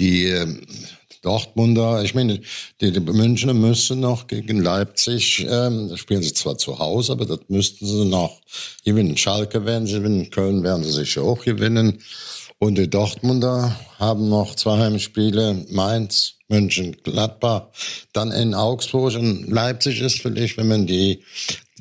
[0.00, 0.62] die ähm,
[1.28, 2.40] Dortmunder, ich meine,
[2.80, 7.40] die, die Münchner müssen noch gegen Leipzig, ähm, spielen sie zwar zu Hause, aber das
[7.48, 8.40] müssten sie noch
[8.82, 9.14] gewinnen.
[9.18, 11.98] Schalke werden sie gewinnen, Köln werden sie sicher auch gewinnen.
[12.58, 17.66] Und die Dortmunder haben noch zwei Heimspiele, Mainz, München, Gladbach,
[18.14, 21.22] dann in Augsburg und Leipzig ist vielleicht, wenn man die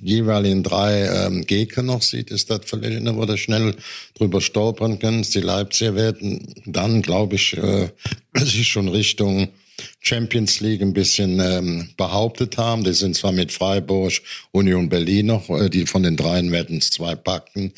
[0.01, 3.75] jeweiligen drei ähm, Gegner noch sieht, ist das vielleicht eine, wo du schnell
[4.15, 5.35] drüber stolpern kannst.
[5.35, 7.89] Die Leipziger werden dann, glaube ich, äh,
[8.35, 9.49] sich schon Richtung
[9.99, 12.83] Champions League ein bisschen ähm, behauptet haben.
[12.83, 14.13] Die sind zwar mit Freiburg,
[14.51, 17.73] Union Berlin noch, äh, die von den dreien werden es zwei packen,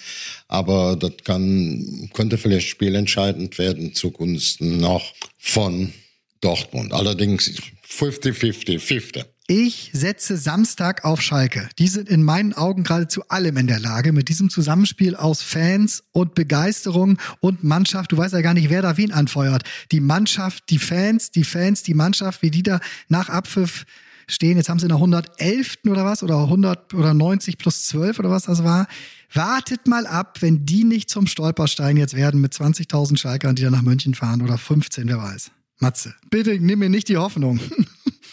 [0.48, 5.94] aber das kann könnte vielleicht spielentscheidend werden zugunsten noch von
[6.42, 6.94] Dortmund.
[6.94, 7.52] Allerdings
[7.88, 9.26] 50-50, 50.
[9.52, 11.70] Ich setze Samstag auf Schalke.
[11.80, 14.14] Die sind in meinen Augen gerade zu allem in der Lage.
[14.14, 18.12] Mit diesem Zusammenspiel aus Fans und Begeisterung und Mannschaft.
[18.12, 19.64] Du weißt ja gar nicht, wer da wen anfeuert.
[19.92, 23.88] Die Mannschaft, die Fans, die Fans, die Mannschaft, wie die da nach Abpfiff
[24.28, 24.56] stehen.
[24.56, 25.78] Jetzt haben sie in der 111.
[25.90, 26.22] oder was?
[26.22, 28.86] Oder 100 oder 90 plus 12 oder was das war.
[29.34, 33.74] Wartet mal ab, wenn die nicht zum Stolperstein jetzt werden mit 20.000 Schalkern, die dann
[33.74, 35.50] nach München fahren oder 15, wer weiß.
[35.80, 37.60] Matze, bitte nimm mir nicht die Hoffnung.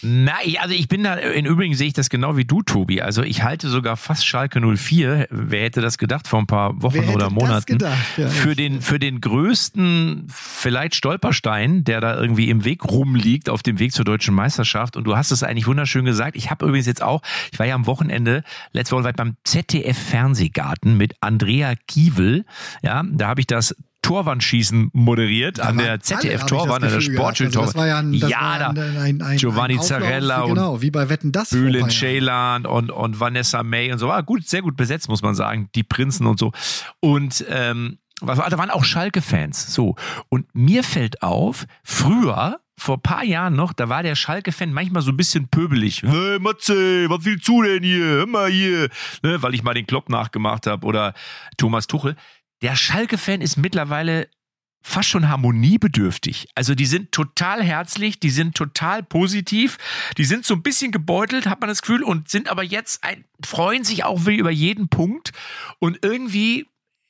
[0.02, 3.02] Nein, also ich bin da, im Übrigen sehe ich das genau wie du, Tobi.
[3.02, 5.28] Also ich halte sogar fast Schalke 04.
[5.30, 7.78] Wer hätte das gedacht vor ein paar Wochen oder Monaten?
[8.16, 13.62] Ja, für den, für den größten vielleicht Stolperstein, der da irgendwie im Weg rumliegt, auf
[13.62, 14.96] dem Weg zur deutschen Meisterschaft.
[14.96, 16.36] Und du hast es eigentlich wunderschön gesagt.
[16.36, 19.96] Ich habe übrigens jetzt auch, ich war ja am Wochenende, letzte Woche ich beim ZDF
[19.96, 22.44] Fernsehgarten mit Andrea Kiewel.
[22.82, 23.74] Ja, da habe ich das
[24.06, 27.40] Torwandschießen moderiert an waren der ZDF-Torwand, an der gehabt.
[27.40, 28.68] Also das war ja ein, das ja, war da.
[28.68, 31.50] ein, ein, ein, Giovanni ein Auflauf, Zarella und genau, wie bei Wetten das.
[31.52, 31.92] ein Bülent.
[31.92, 34.06] Ceylan und, und Vanessa May und so.
[34.06, 35.70] War gut, sehr gut besetzt, muss man sagen.
[35.74, 36.52] Die Prinzen und so.
[37.00, 39.74] Und ähm, da waren auch Schalke-Fans.
[39.74, 39.96] So.
[40.28, 45.10] Und mir fällt auf, früher vor paar Jahren noch, da war der Schalke-Fan manchmal so
[45.10, 46.02] ein bisschen pöbelig.
[46.02, 48.04] Hey, Matze, was willst du denn hier?
[48.04, 48.88] Hör mal hier.
[49.22, 51.14] Ne, weil ich mal den Klopp nachgemacht habe oder
[51.56, 52.16] Thomas Tuchel.
[52.62, 54.28] Der Schalke-Fan ist mittlerweile
[54.82, 56.46] fast schon harmoniebedürftig.
[56.54, 59.78] Also die sind total herzlich, die sind total positiv,
[60.16, 63.24] die sind so ein bisschen gebeutelt, hat man das Gefühl, und sind aber jetzt ein,
[63.44, 65.32] freuen sich auch über jeden Punkt
[65.80, 66.66] und irgendwie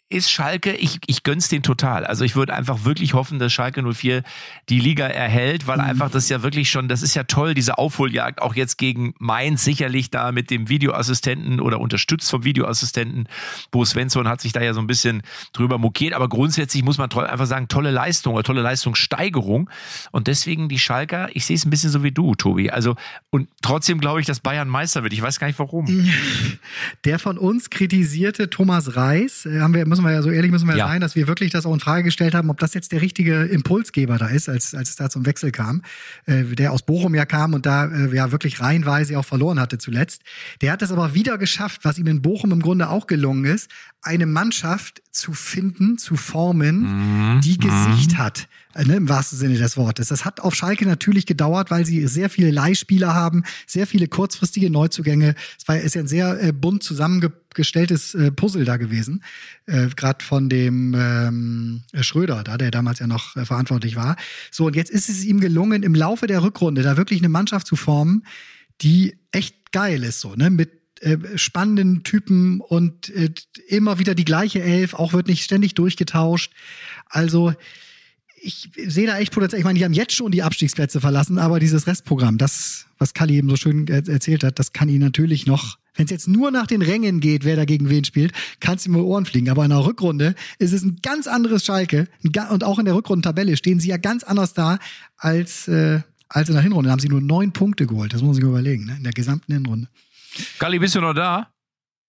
[0.09, 2.07] ist Schalke, ich, ich gönn's den total.
[2.07, 4.23] Also ich würde einfach wirklich hoffen, dass Schalke 04
[4.69, 5.85] die Liga erhält, weil mhm.
[5.85, 9.64] einfach das ja wirklich schon, das ist ja toll, diese Aufholjagd, auch jetzt gegen Mainz,
[9.64, 13.29] sicherlich da mit dem Videoassistenten oder unterstützt vom Videoassistenten.
[13.73, 17.11] Bo Svensson hat sich da ja so ein bisschen drüber mokiert, aber grundsätzlich muss man
[17.11, 19.69] einfach sagen, tolle Leistung oder tolle Leistungssteigerung.
[20.12, 22.71] Und deswegen die Schalker, ich sehe es ein bisschen so wie du, Tobi.
[22.71, 22.95] Also,
[23.31, 25.12] und trotzdem glaube ich, dass Bayern Meister wird.
[25.12, 25.87] Ich weiß gar nicht warum.
[27.05, 30.69] Der von uns kritisierte Thomas Reis, äh, haben wir, müssen wir ja so ehrlich müssen
[30.69, 30.87] wir ja.
[30.87, 33.45] sein, dass wir wirklich das auch in Frage gestellt haben, ob das jetzt der richtige
[33.45, 35.83] Impulsgeber da ist, als, als es da zum Wechsel kam,
[36.27, 39.79] äh, der aus Bochum ja kam und da äh, ja wirklich reihenweise auch verloren hatte
[39.79, 40.23] zuletzt.
[40.61, 43.71] Der hat es aber wieder geschafft, was ihm in Bochum im Grunde auch gelungen ist,
[44.07, 47.40] eine Mannschaft zu finden, zu formen, mhm.
[47.40, 48.19] die Gesicht mhm.
[48.19, 50.09] hat, äh, ne, im wahrsten Sinne des Wortes.
[50.09, 54.71] Das hat auf Schalke natürlich gedauert, weil sie sehr viele Leihspieler haben, sehr viele kurzfristige
[54.71, 55.35] Neuzugänge.
[55.59, 59.25] Es war ist ja ein sehr äh, bunt zusammengestelltes äh, Puzzle da gewesen,
[59.66, 64.16] äh, gerade von dem ähm, Schröder, da der damals ja noch äh, verantwortlich war.
[64.51, 67.66] So und jetzt ist es ihm gelungen, im Laufe der Rückrunde da wirklich eine Mannschaft
[67.66, 68.25] zu formen,
[68.83, 73.31] die echt geil ist, so ne, mit äh, spannenden Typen und äh,
[73.69, 76.53] immer wieder die gleiche Elf, auch wird nicht ständig durchgetauscht.
[77.07, 77.53] Also
[78.47, 79.59] ich sehe da echt Potenzial.
[79.59, 83.37] Ich meine, die haben jetzt schon die Abstiegsplätze verlassen, aber dieses Restprogramm, das, was Kali
[83.37, 86.67] eben so schön erzählt hat, das kann ihn natürlich noch, wenn es jetzt nur nach
[86.67, 89.49] den Rängen geht, wer da gegen wen spielt, kann es ihm Ohren fliegen.
[89.49, 92.09] Aber in der Rückrunde ist es ein ganz anderes Schalke.
[92.23, 94.79] Und auch in der Rückrundentabelle stehen sie ja ganz anders da
[95.17, 96.89] als, äh, als in der Hinrunde.
[96.89, 98.13] Da haben sie nur neun Punkte geholt.
[98.13, 98.97] Das muss man sich überlegen, ne?
[98.99, 99.89] in der gesamten Hinrunde.
[100.59, 101.51] Kali, bist du noch da?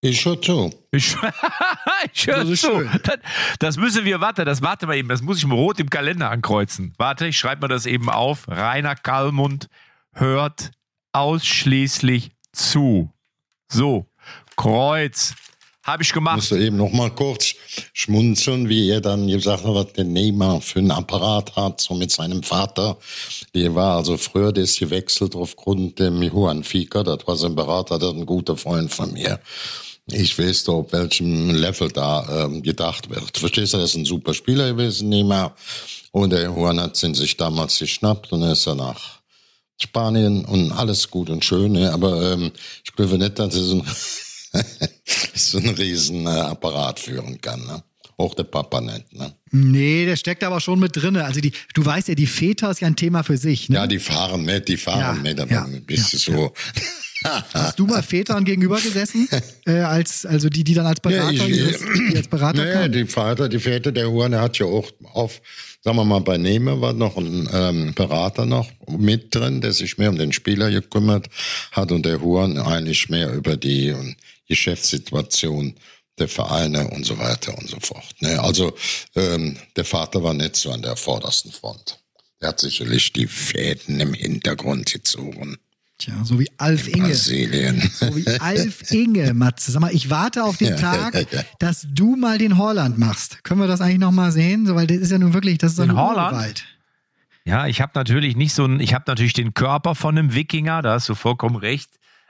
[0.02, 0.72] Ich höre zu.
[0.92, 1.16] Ich,
[2.14, 2.84] ich höre zu.
[3.04, 3.18] Das,
[3.60, 6.30] das, müssen wir, warte, das warte mal eben, das muss ich mal rot im Kalender
[6.30, 6.94] ankreuzen.
[6.98, 8.48] Warte, ich schreibe mir das eben auf.
[8.48, 9.70] Rainer Kallmund
[10.14, 10.72] hört
[11.14, 13.12] ausschließlich zu.
[13.70, 14.08] So,
[14.56, 15.36] Kreuz.
[15.88, 16.36] Habe ich gemacht.
[16.36, 17.56] Musst du eben noch mal kurz
[17.94, 22.12] schmunzeln, wie er dann gesagt hat, was der Neymar für einen Apparat hat, so mit
[22.12, 22.98] seinem Vater.
[23.56, 27.98] Der war also früher, der ist gewechselt aufgrund dem Juan Fieker, das war sein Berater,
[27.98, 29.40] das ist ein guter Freund von mir.
[30.08, 33.38] Ich weiß doch, auf welchem Level da ähm, gedacht wird.
[33.38, 35.56] Verstehst du, er ist ein super Juan gewesen, Neymar.
[36.12, 39.22] Und der Juan hat ihn sich damals geschnappt und er ist dann nach
[39.80, 41.72] Spanien und alles gut und schön.
[41.72, 41.94] Ne?
[41.94, 42.52] Aber ähm,
[42.84, 43.84] ich glaube nicht, dass so ein
[45.36, 47.66] so ein riesen Apparat führen kann.
[47.66, 47.84] Ne?
[48.18, 49.14] Auch der Papa nicht.
[49.14, 49.34] Ne?
[49.52, 51.24] Nee, der steckt aber schon mit drinne.
[51.24, 53.70] Also die, du weißt ja, die Väter ist ja ein Thema für sich.
[53.70, 53.76] Ne?
[53.76, 56.54] Ja, die fahren mit, die fahren ja, mit, aber ja, bist ja, so.
[57.54, 59.28] Hast du mal Vätern gegenüber gesessen,
[59.66, 61.78] äh, als also die, die dann als Berater, ja, ich,
[62.12, 65.42] die als Berater naja, die Vater, die Väter der Huren, der hat ja auch auf,
[65.84, 69.98] sagen wir mal, bei Nehme war noch ein ähm, Berater noch mit drin, der sich
[69.98, 71.28] mehr um den Spieler gekümmert
[71.72, 73.96] hat und der Huren eigentlich mehr über die
[74.48, 75.76] Geschäftssituation
[76.20, 78.16] der Vereine und so weiter und so fort.
[78.20, 78.42] Ne?
[78.42, 78.76] Also
[79.16, 82.00] ähm, der Vater war nicht so an der vordersten Front.
[82.40, 85.58] Er hat sicherlich die Fäden im Hintergrund gezogen.
[86.00, 87.08] Tja, so wie Alf Inge.
[87.08, 87.92] Brasilien.
[87.92, 89.72] So wie Alf Inge, Matze.
[89.72, 91.44] Sag mal, ich warte auf den Tag, ja, ja, ja.
[91.58, 93.44] dass du mal den Holland machst.
[93.44, 94.68] Können wir das eigentlich noch mal sehen?
[94.68, 96.64] So, weil das ist ja nun wirklich, das ist so ein Holland.
[97.46, 100.84] Ja, ich habe natürlich nicht so ein, ich habe natürlich den Körper von einem Wikinger,
[100.84, 101.90] da hast du vollkommen recht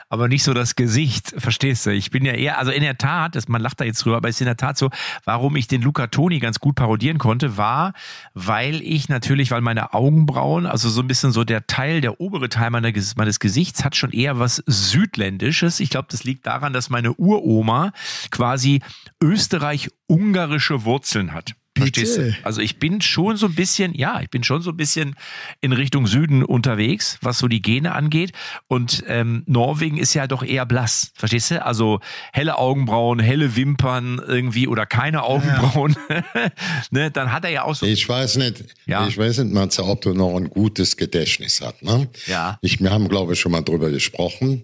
[0.10, 1.91] aber nicht so das Gesicht, verstehst du?
[1.91, 4.30] Ich bin ja eher, also in der Tat, das, man lacht da jetzt drüber, aber
[4.30, 4.89] es ist in der Tat so,
[5.26, 7.93] warum ich den Luca Toni ganz gut parodieren konnte, war,
[8.34, 12.50] weil ich natürlich, weil meine Augenbrauen, also so ein bisschen so der Teil, der obere
[12.50, 15.80] Teil meines Gesichts hat schon eher was Südländisches.
[15.80, 17.91] Ich glaube, das liegt daran, dass meine Uroma
[18.32, 18.82] quasi
[19.22, 21.56] österreich-ungarische Wurzeln hat.
[21.77, 22.35] Verstehst du?
[22.43, 25.15] Also ich bin schon so ein bisschen, ja, ich bin schon so ein bisschen
[25.61, 28.31] in Richtung Süden unterwegs, was so die Gene angeht.
[28.67, 31.11] Und ähm, Norwegen ist ja doch eher blass.
[31.15, 31.65] Verstehst du?
[31.65, 31.99] Also
[32.33, 35.95] helle Augenbrauen, helle Wimpern irgendwie oder keine Augenbrauen.
[36.09, 36.51] Ja.
[36.91, 37.11] ne?
[37.11, 37.85] Dann hat er ja auch so.
[37.85, 39.07] Ich weiß nicht, ja.
[39.07, 41.83] ich weiß nicht, Matze, ob du noch ein gutes Gedächtnis hast.
[41.83, 42.07] Ne?
[42.25, 42.57] Ja.
[42.61, 44.63] Ich, wir haben, glaube ich, schon mal drüber gesprochen.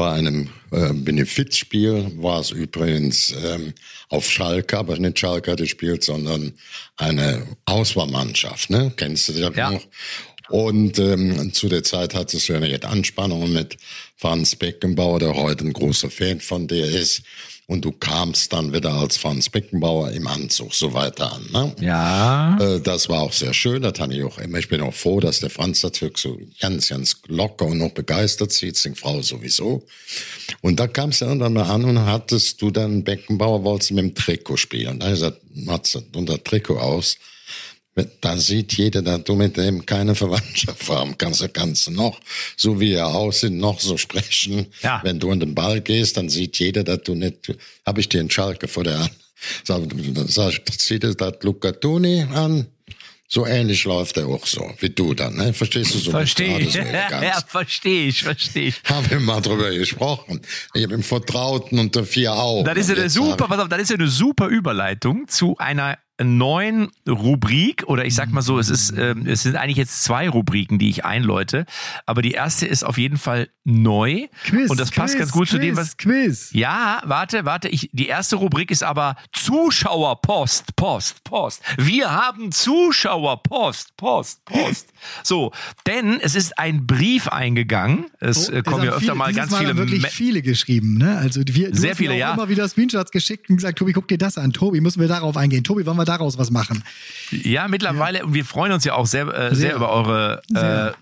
[0.00, 3.74] Bei einem äh, Benefizspiel war es übrigens ähm,
[4.08, 6.54] auf Schalke, aber nicht Schalke hat gespielt, sondern
[6.96, 8.94] eine Auswahlmannschaft, ne?
[8.96, 9.72] Kennst du das ja.
[9.72, 9.82] noch?
[10.48, 13.76] Und ähm, zu der Zeit hat es ja eine Anspannung mit
[14.16, 17.20] Franz Beckenbauer, der heute ein großer Fan von der ist.
[17.70, 21.46] Und du kamst dann wieder als Franz Beckenbauer im Anzug so weiter an.
[21.52, 21.74] Ne?
[21.80, 22.58] Ja.
[22.58, 24.58] Äh, Das war auch sehr schön, das habe ich auch immer.
[24.58, 27.92] Ich bin auch froh, dass der Franz das wirklich so ganz, ganz locker und noch
[27.92, 29.84] begeistert sieht, die Frau sowieso.
[30.62, 33.94] Und da kam es ja irgendwann mal an und hattest du dann Beckenbauer, wolltest du
[33.94, 34.98] mit dem Trikot spielen.
[34.98, 37.18] Da ist er, Matze, unter Trikot aus.
[38.20, 41.42] Da sieht jeder, dass du mit dem keine Verwandtschaft haben kannst.
[41.42, 42.20] Da kannst du noch,
[42.56, 44.66] so wie er aussieht, noch so sprechen.
[44.82, 45.00] Ja.
[45.02, 47.52] Wenn du an den Ball gehst, dann sieht jeder, dass du nicht,
[47.84, 49.12] habe ich dir einen Schalke vor der Hand.
[49.64, 49.80] Sag,
[50.26, 52.66] sag, zieht es das Luca Toni an?
[53.32, 55.52] So ähnlich läuft er auch so, wie du dann, ne?
[55.52, 56.10] Verstehst du so?
[56.10, 56.72] Verstehe ich.
[56.72, 56.78] So
[57.22, 58.82] ja, verstehe ich, verstehe ich.
[58.84, 60.40] Haben wir mal drüber gesprochen.
[60.74, 62.64] Ich habe im Vertrauten unter vier Augen.
[62.64, 65.96] Das ist ja eine super, pass auf, das ist ja eine super Überleitung zu einer
[66.22, 70.28] neuen Rubrik oder ich sag mal so, es ist, ähm, es sind eigentlich jetzt zwei
[70.28, 71.66] Rubriken, die ich einläute,
[72.06, 75.48] aber die erste ist auf jeden Fall neu Quiz, und das passt Quiz, ganz gut
[75.48, 76.50] zu dem, Quiz, was Quiz.
[76.52, 81.62] ja, warte, warte, ich, die erste Rubrik ist aber Zuschauerpost, Post, Post.
[81.78, 84.88] Wir haben Zuschauerpost, Post, Post.
[85.22, 85.52] So,
[85.86, 88.06] denn es ist ein Brief eingegangen.
[88.20, 90.98] Es äh, Oh, kommen ja öfter viele- mal ganz viele haben wirklich Me- viele geschrieben,
[90.98, 91.16] ne?
[91.18, 92.34] Also wir, Sehr viele, ja.
[92.34, 94.52] immer wieder Screenshots geschickt und gesagt, Tobi, guck dir das an.
[94.52, 95.64] Tobi, müssen wir darauf eingehen.
[95.64, 96.84] Tobi, wollen wir daraus was machen?
[97.30, 99.70] Ja, mittlerweile, und wir freuen uns ja auch sehr, äh, sehr.
[99.70, 99.76] Sehr.
[99.76, 100.88] über eure, Sehr.
[100.88, 100.92] äh,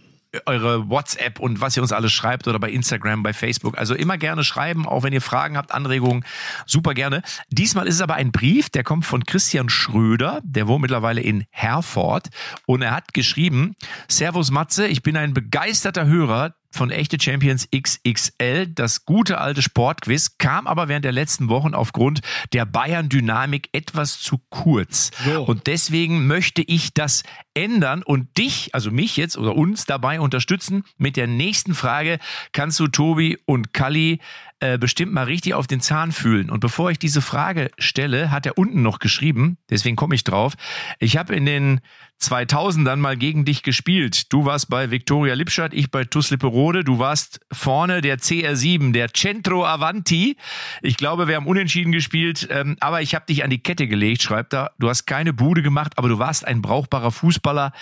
[0.45, 3.79] eure WhatsApp und was ihr uns alles schreibt oder bei Instagram, bei Facebook.
[3.79, 6.25] Also immer gerne schreiben, auch wenn ihr Fragen habt, Anregungen,
[6.67, 7.23] super gerne.
[7.51, 11.45] Diesmal ist es aber ein Brief, der kommt von Christian Schröder, der wohnt mittlerweile in
[11.51, 12.29] Herford
[12.67, 13.75] und er hat geschrieben,
[14.07, 20.37] Servus Matze, ich bin ein begeisterter Hörer von Echte Champions XXL, das gute alte Sportquiz,
[20.39, 22.21] kam aber während der letzten Wochen aufgrund
[22.53, 25.11] der Bayern-Dynamik etwas zu kurz.
[25.25, 25.45] So.
[25.45, 27.23] Und deswegen möchte ich das
[27.55, 30.85] ändern und dich, also mich jetzt oder uns dabei unterstützen.
[30.97, 32.19] Mit der nächsten Frage
[32.53, 34.21] kannst du Tobi und Kalli
[34.61, 36.51] äh, bestimmt mal richtig auf den Zahn fühlen.
[36.51, 40.55] Und bevor ich diese Frage stelle, hat er unten noch geschrieben, deswegen komme ich drauf.
[40.99, 41.81] Ich habe in den
[42.21, 44.33] 2000ern mal gegen dich gespielt.
[44.33, 46.83] Du warst bei Viktoria Lipstadt, ich bei TuS Lipperode.
[46.83, 50.37] Du warst vorne der CR7, der Centro Avanti.
[50.83, 54.23] Ich glaube, wir haben unentschieden gespielt, ähm, aber ich habe dich an die Kette gelegt,
[54.23, 54.73] schreibt er.
[54.79, 57.73] Du hast keine Bude gemacht, aber du warst ein brauchbarer Fußballer.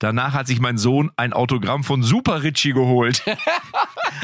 [0.00, 3.22] Danach hat sich mein Sohn ein Autogramm von Super Richie geholt.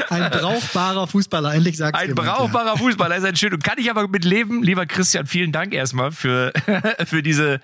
[0.09, 2.35] Ein brauchbarer Fußballer, endlich sagst Ein jemand, ja.
[2.35, 3.57] brauchbarer Fußballer, ist ein schön.
[3.59, 6.53] Kann ich aber mit leben, lieber Christian, vielen Dank erstmal für,
[7.05, 7.61] für diese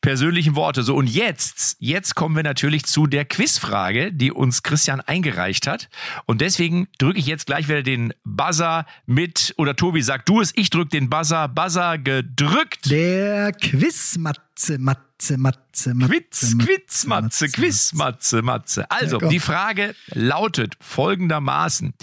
[0.00, 0.82] persönlichen Worte.
[0.82, 1.45] So, und jetzt,
[1.78, 5.88] jetzt kommen wir natürlich zu der Quizfrage, die uns Christian eingereicht hat.
[6.26, 10.52] Und deswegen drücke ich jetzt gleich wieder den Buzzer mit, oder Tobi, sag du es,
[10.56, 12.90] ich drücke den Buzzer, Buzzer gedrückt.
[12.90, 15.94] Der Quiz, Matze, Matze, Matze.
[15.94, 18.90] Quiz, Quiz, Matze, Quiz, Matze.
[18.90, 21.94] Also, Ja, die Frage lautet folgendermaßen.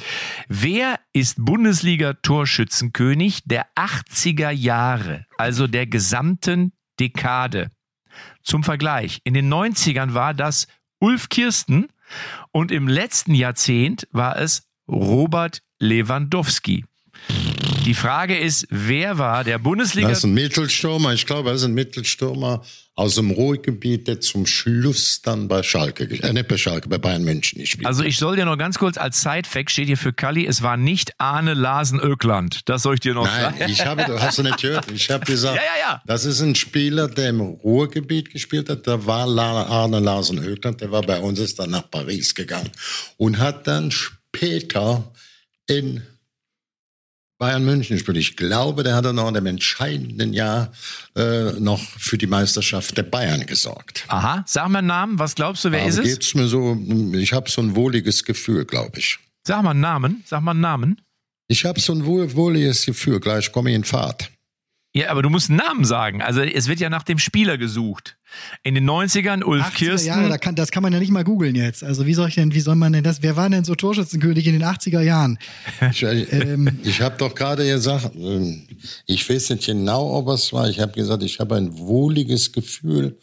[0.48, 7.72] Wer ist Bundesliga-Torschützenkönig der 80er Jahre, also der gesamten Dekade?
[8.44, 10.68] Zum Vergleich, in den 90ern war das
[11.00, 11.88] Ulf Kirsten
[12.52, 16.86] und im letzten Jahrzehnt war es Robert Lewandowski.
[17.86, 21.66] Die Frage ist, wer war der Bundesliga Das ist ein Mittelstürmer, ich glaube, er ist
[21.66, 22.64] ein Mittelstürmer
[22.96, 27.26] aus dem Ruhrgebiet, der zum Schluss dann bei Schalke, äh, nicht bei Schalke, bei Bayern
[27.26, 30.46] München gespielt Also ich soll dir noch ganz kurz als Side-Fact steht hier für Kalli,
[30.48, 32.62] es war nicht Arne Larsen Ökland.
[32.70, 33.72] Das soll ich dir noch Nein, sagen.
[33.72, 36.02] ich habe, hast du nicht gehört, ich habe gesagt, Ja, ja, ja.
[36.06, 40.92] das ist ein Spieler, der im Ruhrgebiet gespielt hat, da war Arne Larsen Högland, der
[40.92, 42.72] war bei uns, ist dann nach Paris gegangen
[43.18, 45.12] und hat dann später
[45.68, 46.02] in
[47.44, 48.16] Bayern München gespielt.
[48.16, 50.72] Ich glaube, der hat dann noch in dem entscheidenden Jahr
[51.18, 54.06] äh, noch für die Meisterschaft der Bayern gesorgt.
[54.08, 56.14] Aha, sag mal einen Namen, was glaubst du, wer ist Aber es?
[56.14, 56.78] geht's mir so,
[57.14, 59.20] ich habe so ein wohliges Gefühl, glaube ich.
[59.46, 61.02] Sag mal einen Namen, sag mal einen Namen.
[61.50, 64.32] Ich habe so ein wohl, wohliges Gefühl, gleich komme ich in Fahrt.
[64.96, 66.22] Ja, aber du musst einen Namen sagen.
[66.22, 68.16] Also es wird ja nach dem Spieler gesucht.
[68.62, 70.08] In den 90ern Ulf 80er Kirsten.
[70.08, 71.84] Jahre, da kann, das kann man ja nicht mal googeln jetzt.
[71.84, 74.46] Also wie soll ich denn, wie soll man denn das, wer war denn so Torschützenkönig
[74.46, 75.40] in den 80er Jahren?
[75.92, 76.80] Ich, ich, Ähm.
[76.84, 78.68] ich habe doch gerade gesagt, ähm,
[79.06, 80.70] ich weiß nicht genau, ob es war.
[80.70, 83.18] Ich habe gesagt, ich habe ein wohliges Gefühl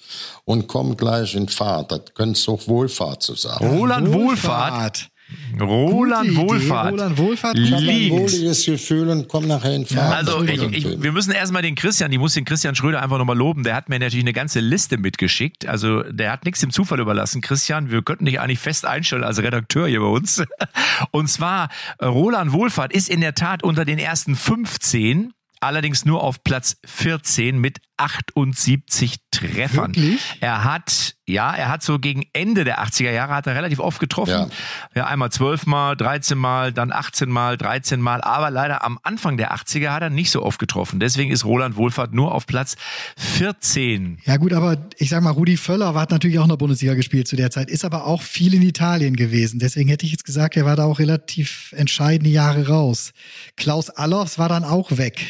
[0.45, 1.93] und komme gleich in Fahrt.
[1.93, 3.67] Das könnte auch Wohlfahrt zu sagen.
[3.67, 5.11] Roland Wohlfahrt.
[5.61, 6.93] Roland Wohlfahrt.
[6.93, 7.57] Roland Wohlfahrt.
[7.57, 8.13] Ein liegt.
[8.13, 10.15] wohliges Gefühl und komme nachher in Fahrt.
[10.15, 13.37] Also ich, ich, wir müssen erstmal den Christian, ich muss den Christian Schröder einfach nochmal
[13.37, 13.65] loben.
[13.65, 15.67] Der hat mir natürlich eine ganze Liste mitgeschickt.
[15.67, 17.41] Also der hat nichts dem Zufall überlassen.
[17.41, 20.43] Christian, wir könnten dich eigentlich fest einstellen als Redakteur hier bei uns.
[21.11, 21.69] Und zwar,
[22.01, 27.59] Roland Wohlfahrt ist in der Tat unter den ersten 15 allerdings nur auf Platz 14
[27.59, 29.95] mit 178 Treffern.
[29.95, 30.21] Wirklich?
[30.41, 34.01] Er hat, ja, er hat so gegen Ende der 80er Jahre hat er relativ oft
[34.01, 34.31] getroffen.
[34.31, 34.49] Ja.
[34.95, 38.21] Ja, einmal 12 Mal, 13 Mal, dann 18 Mal, 13 Mal.
[38.23, 41.01] Aber leider am Anfang der 80er hat er nicht so oft getroffen.
[41.01, 42.77] Deswegen ist Roland Wohlfahrt nur auf Platz
[43.17, 44.19] 14.
[44.25, 47.29] Ja gut, aber ich sag mal, Rudi Völler hat natürlich auch in der Bundesliga gespielt
[47.29, 49.61] zu der Zeit, ist aber auch viel in Italien gewesen.
[49.61, 53.13] Deswegen hätte ich jetzt gesagt, er war da auch relativ entscheidende Jahre raus.
[53.57, 55.25] Klaus Allofs war dann auch weg.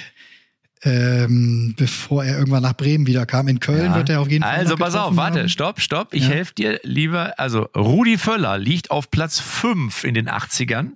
[0.83, 3.49] Ähm, bevor er irgendwann nach Bremen wiederkam.
[3.49, 3.95] In Köln Ja.
[3.97, 4.55] wird er auf jeden Fall.
[4.57, 5.49] Also pass auf, warte, haben.
[5.51, 6.15] stopp, stopp.
[6.15, 6.31] Ich Ja.
[6.31, 7.39] helfe dir lieber.
[7.39, 10.93] Also Rudi Völler liegt auf Platz 5 in den 80ern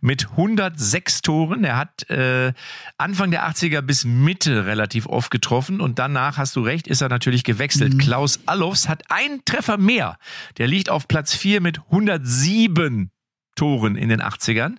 [0.00, 1.62] mit 106 Toren.
[1.64, 2.54] Er hat äh,
[2.96, 7.10] Anfang der 80er bis Mitte relativ oft getroffen und danach, hast du recht, ist er
[7.10, 7.92] natürlich gewechselt.
[7.94, 7.98] Mhm.
[7.98, 10.16] Klaus Allofs hat einen Treffer mehr.
[10.56, 13.10] Der liegt auf Platz 4 mit 107
[13.56, 14.76] Toren in den 80ern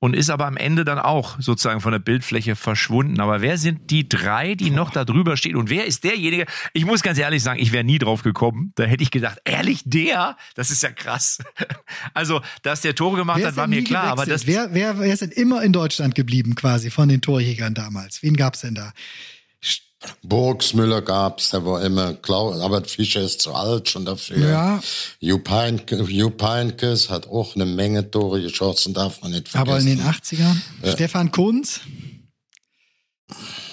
[0.00, 3.20] und ist aber am Ende dann auch sozusagen von der Bildfläche verschwunden.
[3.20, 5.56] Aber wer sind die drei, die noch da drüber stehen?
[5.56, 6.46] Und wer ist derjenige?
[6.72, 8.72] Ich muss ganz ehrlich sagen, ich wäre nie drauf gekommen.
[8.76, 10.36] Da hätte ich gedacht, ehrlich, der?
[10.54, 11.38] Das ist ja krass.
[12.14, 14.04] Also, dass der Tore gemacht Wer hat, war mir klar.
[14.04, 17.74] Aber das, wer, wer, wer ist denn immer in Deutschland geblieben quasi von den Torjägern
[17.74, 18.22] damals?
[18.22, 18.92] Wen gab's denn da?
[20.22, 24.48] Burgsmüller gab's, der war immer klar, aber Fischer ist zu alt schon dafür.
[24.48, 24.80] Ja.
[25.20, 29.70] Jupp Heynck- Jupp Heynckes hat auch eine Menge Tore geschossen, darf man nicht vergessen.
[29.70, 30.56] Aber in den 80ern?
[30.92, 31.80] Stefan Kunz?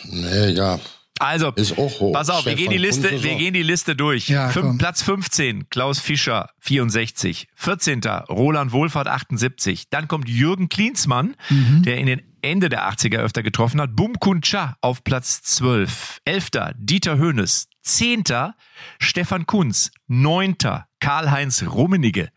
[0.06, 0.80] Nee, ja,
[1.18, 2.12] also, ist auch hoch.
[2.14, 4.28] Pass auf, wir gehen die Stefan Liste, Kunze wir gehen die Liste durch.
[4.28, 4.78] Ja, Fünf, komm.
[4.78, 7.48] Platz 15, Klaus Fischer, 64.
[7.56, 8.02] 14.
[8.28, 9.90] Roland Wohlfahrt, 78.
[9.90, 11.84] Dann kommt Jürgen Klinsmann, Mhm.
[11.84, 13.96] der in den Ende der 80er öfter getroffen hat.
[13.96, 16.20] Bum Kun Cha auf Platz 12.
[16.26, 16.50] 11.
[16.78, 17.68] Dieter Höhnes.
[17.84, 18.24] 10.
[19.00, 19.92] Stefan Kunz.
[20.08, 20.56] 9.
[21.00, 22.30] Karl-Heinz Rummenigge.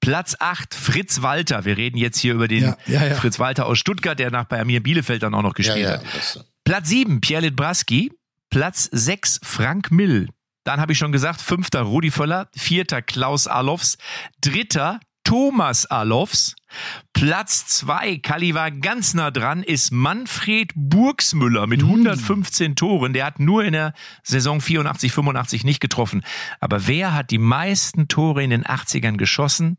[0.00, 1.64] Platz 8, Fritz Walter.
[1.64, 3.14] Wir reden jetzt hier über den Ja, ja, ja.
[3.14, 6.02] Fritz Walter aus Stuttgart, der nach bei Arminia Bielefeld dann auch noch gespielt hat.
[6.64, 8.12] Platz 7, Pierre Litbraski.
[8.50, 10.28] Platz 6, Frank Mill.
[10.64, 13.98] Dann habe ich schon gesagt, fünfter Rudi Völler, vierter Klaus Alofs,
[14.40, 16.54] dritter Thomas Alofs.
[17.12, 23.12] Platz 2, Kali war ganz nah dran, ist Manfred Burgsmüller mit 115 Toren.
[23.12, 26.22] Der hat nur in der Saison 84, 85 nicht getroffen.
[26.60, 29.78] Aber wer hat die meisten Tore in den 80ern geschossen?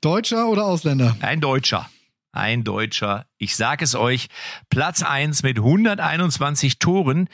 [0.00, 1.16] Deutscher oder Ausländer?
[1.20, 1.88] Ein Deutscher.
[2.32, 3.26] Ein Deutscher.
[3.38, 4.26] Ich sag es euch.
[4.68, 7.28] Platz 1 mit 121 Toren.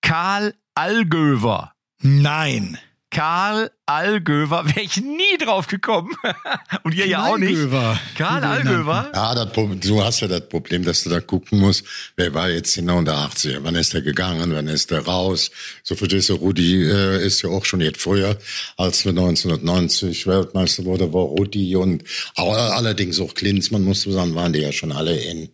[0.00, 1.74] Karl Allgöver.
[2.00, 2.78] Nein.
[3.12, 4.64] Karl Allgöver.
[4.66, 6.10] Wäre ich nie drauf gekommen.
[6.82, 7.58] Und ihr ja auch nicht.
[8.16, 9.10] Karl Allgöver.
[9.14, 11.84] Ja, das, Problem- du hast ja das Problem, dass du da gucken musst,
[12.16, 15.50] wer war jetzt genau in der 80er, wann ist der gegangen, wann ist der raus.
[15.82, 18.38] So verstehst du, Rudi äh, ist ja auch schon jetzt früher,
[18.78, 24.34] als wir 1990 Weltmeister wurde, war Rudi und aber allerdings auch Klinsmann, musst du sagen,
[24.34, 25.50] waren die ja schon alle in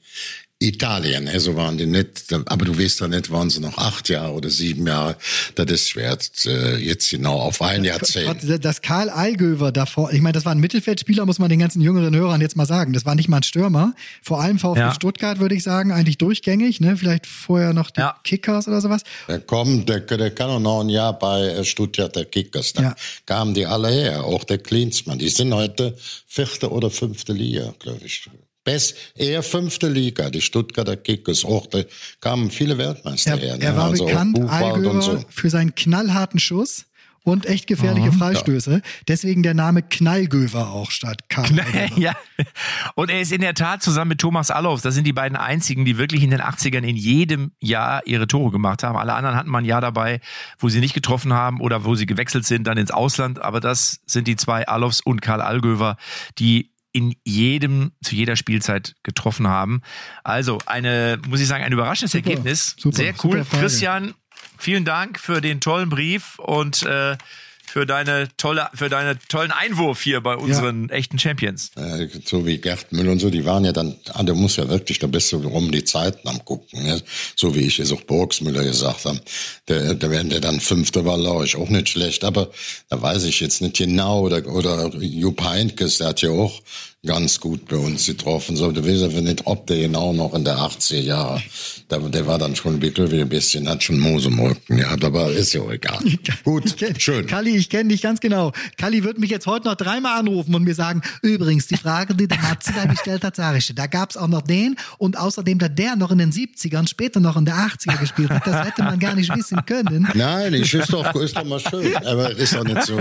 [0.61, 4.33] Italien, also waren die nicht, aber du weißt ja nicht, waren sie noch acht Jahre
[4.33, 5.17] oder sieben Jahre,
[5.55, 8.27] das ist schwer, äh, jetzt genau auf ein Jahrzehnt.
[8.27, 11.81] Warte, Das Karl Allgöwer davor, ich meine, das war ein Mittelfeldspieler, muss man den ganzen
[11.81, 12.93] jüngeren Hörern jetzt mal sagen.
[12.93, 13.95] Das war nicht mal ein Stürmer.
[14.21, 14.93] Vor allem VfB Ja.
[14.95, 16.97] Stuttgart, würde ich sagen, eigentlich durchgängig, ne?
[16.97, 18.17] Vielleicht vorher noch die Ja.
[18.25, 19.03] Kickers oder sowas.
[19.29, 22.73] Der kommt, der, der kann auch noch ein Jahr bei äh, Stuttgarter Kickers.
[22.73, 22.95] Da Ja.
[23.27, 25.21] kamen die alle her, auch der Klinsmann.
[25.21, 28.29] Die sind heute vierte oder fünfte Liga, glaube ich.
[28.69, 31.45] Best, eher fünfte Liga, die Stuttgarter Kickers.
[31.45, 31.83] Auch da
[32.21, 33.57] kamen viele Weltmeister Er, her.
[33.57, 33.65] ne?
[33.65, 35.25] er war Also auch bekannt, Allgöwer, so.
[35.31, 36.85] für seinen knallharten Schuss
[37.25, 38.81] und echt gefährliche Freistöße.
[39.07, 41.49] Deswegen der Name Knallgöwer auch statt Karl.
[41.97, 42.15] Ja.
[42.95, 45.85] Und er ist in der Tat zusammen mit Thomas Allofs, das sind die beiden einzigen,
[45.85, 48.97] die wirklich in den 80ern in jedem Jahr ihre Tore gemacht haben.
[48.99, 50.21] Alle anderen hatten mal ein Jahr dabei,
[50.59, 53.41] wo sie nicht getroffen haben oder wo sie gewechselt sind, dann ins Ausland.
[53.41, 55.97] Aber das sind die zwei Allofs und Karl Allgöwer,
[56.39, 59.83] die in jedem, zu jeder Spielzeit getroffen haben.
[60.25, 62.75] Also eine, muss ich sagen, ein überraschendes Super, Ergebnis.
[62.79, 63.47] super, Sehr cool.
[63.49, 64.15] Christian,
[64.59, 67.17] vielen Dank für den tollen Brief und äh,
[67.69, 71.71] für deine tolle, für deine tollen Einwurf hier bei unseren echten Champions.
[71.77, 74.69] Äh, so wie Gerd Müller und so, die waren ja dann, ah, du musst ja
[74.69, 77.01] wirklich, da bist du um die Zeiten am gucken, ne?
[77.37, 79.21] so wie ich es auch Burgsmüller gesagt habe.
[79.69, 82.51] Der, der, wenn der dann Fünfter war, lag ich auch nicht schlecht, aber
[82.89, 86.63] da weiß ich jetzt nicht genau, oder, oder Jupp Heynckes, der hat ja auch
[87.07, 90.45] ganz gut bei uns getroffen, so, du weißt aber nicht, ob der genau noch in
[90.45, 91.41] der 80er Jahre,
[91.89, 95.05] der, der war dann schon wirklich wie ein bisschen, hat schon Moos im Rücken gehabt,
[95.05, 96.01] aber ist ja auch egal.
[96.45, 97.27] Gut, schön.
[97.29, 98.53] Kalli, ich kenne dich ganz genau.
[98.77, 102.27] Kalli wird mich jetzt heute noch dreimal anrufen und mir sagen, übrigens, die Frage, die
[102.27, 105.69] der Matze da gestellt hat, sag ich da gab's auch noch den und außerdem, da
[105.69, 108.99] der noch in den 70ern, später noch in der 80er gespielt hat, das hätte man
[108.99, 110.09] gar nicht wissen können.
[110.15, 111.97] Nein, ich ist doch, ist doch mal schön.
[111.99, 112.99] Aber ist doch nicht so.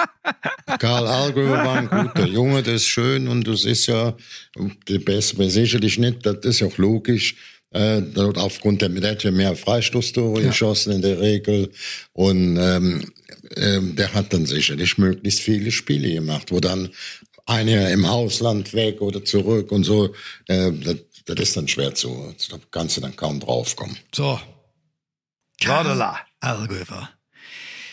[0.78, 4.16] Karl Allgäuer war ein guter Junge, das ist schön und das ist ja,
[4.88, 7.36] die Beste sicherlich nicht, das ist ja auch logisch.
[7.70, 8.02] Äh,
[8.36, 10.48] aufgrund der, der hat ja mehr Freistoßtore Ja.
[10.48, 11.70] geschossen in der Regel.
[12.12, 13.10] Und ähm,
[13.56, 16.90] ähm, der hat dann sicherlich möglichst viele Spiele gemacht, wo dann
[17.46, 20.14] einer im Ausland weg oder zurück und so.
[20.48, 23.96] Äh, das, das ist dann schwer zu, da kannst du dann kaum draufkommen.
[24.14, 24.38] So.
[25.64, 26.18] Gordela.
[26.40, 27.08] Allgöfer.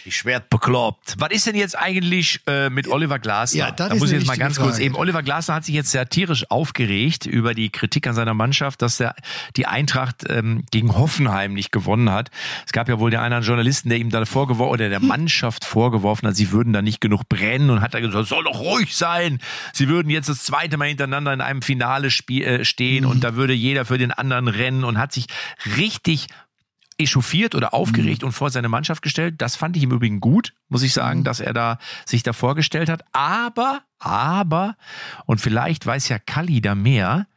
[0.10, 1.18] Die Schwert bekloppt.
[1.20, 3.60] Was ist denn jetzt eigentlich äh, mit Oliver Glasner?
[3.60, 4.86] Ja, das da muss ich jetzt mal ganz kurz Frage.
[4.86, 4.95] eben.
[4.95, 8.97] Oliver Glasner hat sich jetzt sehr tierisch aufgeregt über die Kritik an seiner Mannschaft, dass
[8.97, 9.14] der,
[9.55, 12.32] die Eintracht ähm, gegen Hoffenheim nicht gewonnen hat.
[12.66, 16.28] Es gab ja wohl den einen Journalisten, der ihm da vorgeworfen oder der Mannschaft vorgeworfen
[16.28, 19.38] hat, sie würden da nicht genug brennen und hat er gesagt, soll doch ruhig sein.
[19.74, 23.36] Sie würden jetzt das zweite Mal hintereinander in einem Finale spiel, äh, stehen und da
[23.36, 25.28] würde jeder für den anderen rennen und hat sich
[25.78, 26.30] richtig
[27.00, 29.36] echauffiert oder aufgeregt und vor seine Mannschaft gestellt.
[29.38, 32.89] Das fand ich im Übrigen gut, muss ich sagen, dass er da sich da vorgestellt
[32.89, 33.04] hat.
[33.14, 34.76] Aber, aber,
[35.26, 37.28] und vielleicht weiß ja Kalli da mehr,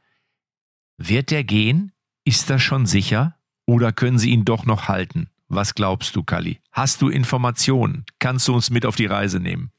[0.98, 1.92] wird der gehen?
[2.24, 3.36] Ist das schon sicher?
[3.66, 5.28] Oder können sie ihn doch noch halten?
[5.48, 6.60] Was glaubst du, Kalli?
[6.72, 8.04] Hast du Informationen?
[8.18, 9.70] Kannst du uns mit auf die Reise nehmen?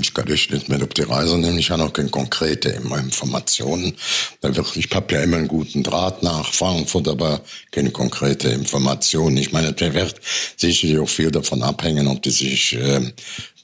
[0.00, 1.58] Ich kann dich nicht mit auf die Reise nehmen.
[1.58, 3.94] Ich habe noch keine konkrete Informationen.
[4.40, 7.40] Da wird- Ich habe ja immer einen guten Draht nach Frankfurt, aber
[7.72, 9.36] keine konkrete Informationen.
[9.38, 10.14] Ich meine, der wird
[10.56, 13.12] sicherlich auch viel davon abhängen, ob die sich ähm,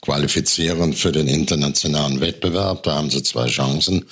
[0.01, 2.83] qualifizieren für den internationalen Wettbewerb.
[2.83, 4.05] Da haben sie zwei Chancen.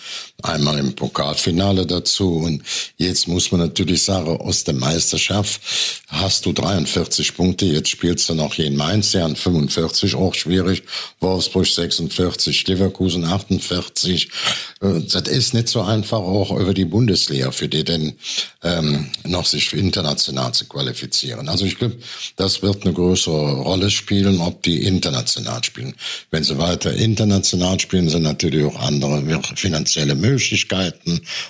[0.44, 2.38] Einmal im Pokalfinale dazu.
[2.38, 2.64] Und
[2.98, 5.62] jetzt muss man natürlich sagen, aus der Meisterschaft
[6.08, 7.66] hast du 43 Punkte.
[7.66, 10.84] Jetzt spielst du noch jeden Mainz, an 45 auch schwierig.
[11.20, 14.30] Wolfsburg 46, Leverkusen 48.
[14.82, 18.14] Äh, Das ist nicht so einfach auch über die Bundesliga für die denn
[18.64, 21.50] ähm, noch sich international zu qualifizieren.
[21.50, 21.98] Also ich glaube,
[22.36, 25.96] das wird eine größere Rolle spielen, ob die international spielen.
[26.30, 30.31] Wenn sie weiter international spielen, sind natürlich auch andere finanzielle Möglichkeiten,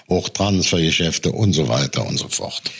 [0.07, 2.71] auch Transfergeschäfte und so weiter und so fort.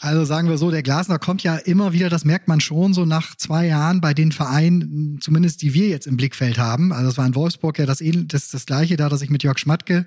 [0.00, 3.06] Also sagen wir so, der Glasner kommt ja immer wieder, das merkt man schon so
[3.06, 6.92] nach zwei Jahren bei den Vereinen, zumindest die wir jetzt im Blickfeld haben.
[6.92, 9.42] Also es war in Wolfsburg ja das, das, das gleiche, da hat er sich mit
[9.42, 10.06] Jörg Schmatke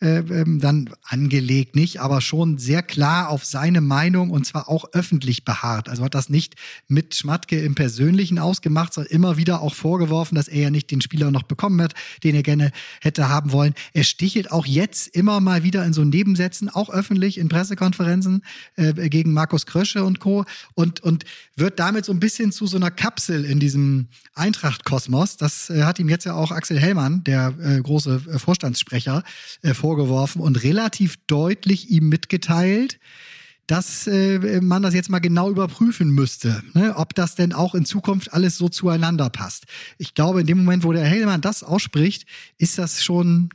[0.00, 4.84] äh, ähm, dann angelegt, nicht, aber schon sehr klar auf seine Meinung und zwar auch
[4.92, 5.88] öffentlich beharrt.
[5.88, 6.54] Also hat das nicht
[6.86, 11.00] mit Schmatke im Persönlichen ausgemacht, sondern immer wieder auch vorgeworfen, dass er ja nicht den
[11.00, 12.70] Spieler noch bekommen hat, den er gerne
[13.00, 13.74] hätte haben wollen.
[13.92, 18.44] Er stichelt auch jetzt immer mal wieder in so Nebensätzen, auch öffentlich in Pressekonferenzen
[18.76, 20.44] äh, gegen Markus Krösche und Co.
[20.74, 21.24] Und, und
[21.56, 25.36] wird damit so ein bisschen zu so einer Kapsel in diesem Eintracht-Kosmos.
[25.36, 29.24] Das äh, hat ihm jetzt ja auch Axel Hellmann, der äh, große äh, Vorstandssprecher,
[29.62, 33.00] äh, vorgeworfen und relativ deutlich ihm mitgeteilt,
[33.66, 36.94] dass äh, man das jetzt mal genau überprüfen müsste, ne?
[36.94, 39.64] ob das denn auch in Zukunft alles so zueinander passt.
[39.96, 42.26] Ich glaube, in dem Moment, wo der Hellmann das ausspricht,
[42.58, 43.48] ist das schon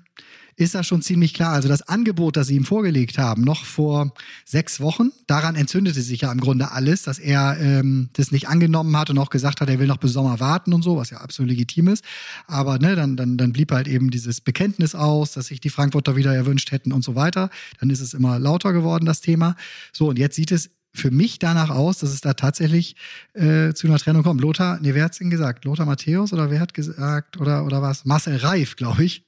[0.56, 1.54] ist das schon ziemlich klar.
[1.54, 4.14] Also das Angebot, das sie ihm vorgelegt haben, noch vor
[4.46, 8.96] sechs Wochen, daran entzündete sich ja im Grunde alles, dass er ähm, das nicht angenommen
[8.98, 11.18] hat und auch gesagt hat, er will noch bis Sommer warten und so, was ja
[11.18, 12.04] absolut legitim ist.
[12.48, 16.16] Aber ne, dann, dann, dann blieb halt eben dieses Bekenntnis aus, dass sich die Frankfurter
[16.16, 17.50] wieder erwünscht hätten und so weiter.
[17.80, 19.56] Dann ist es immer lauter geworden, das Thema.
[19.92, 22.96] So, und jetzt sieht es für mich danach aus, dass es da tatsächlich
[23.34, 24.42] äh, zu einer Trennung kommt.
[24.42, 25.66] Lothar, nee, wer hat's denn gesagt?
[25.66, 28.06] Lothar Matthäus oder wer hat gesagt, oder, oder was?
[28.06, 29.26] Marcel Reif, glaube ich.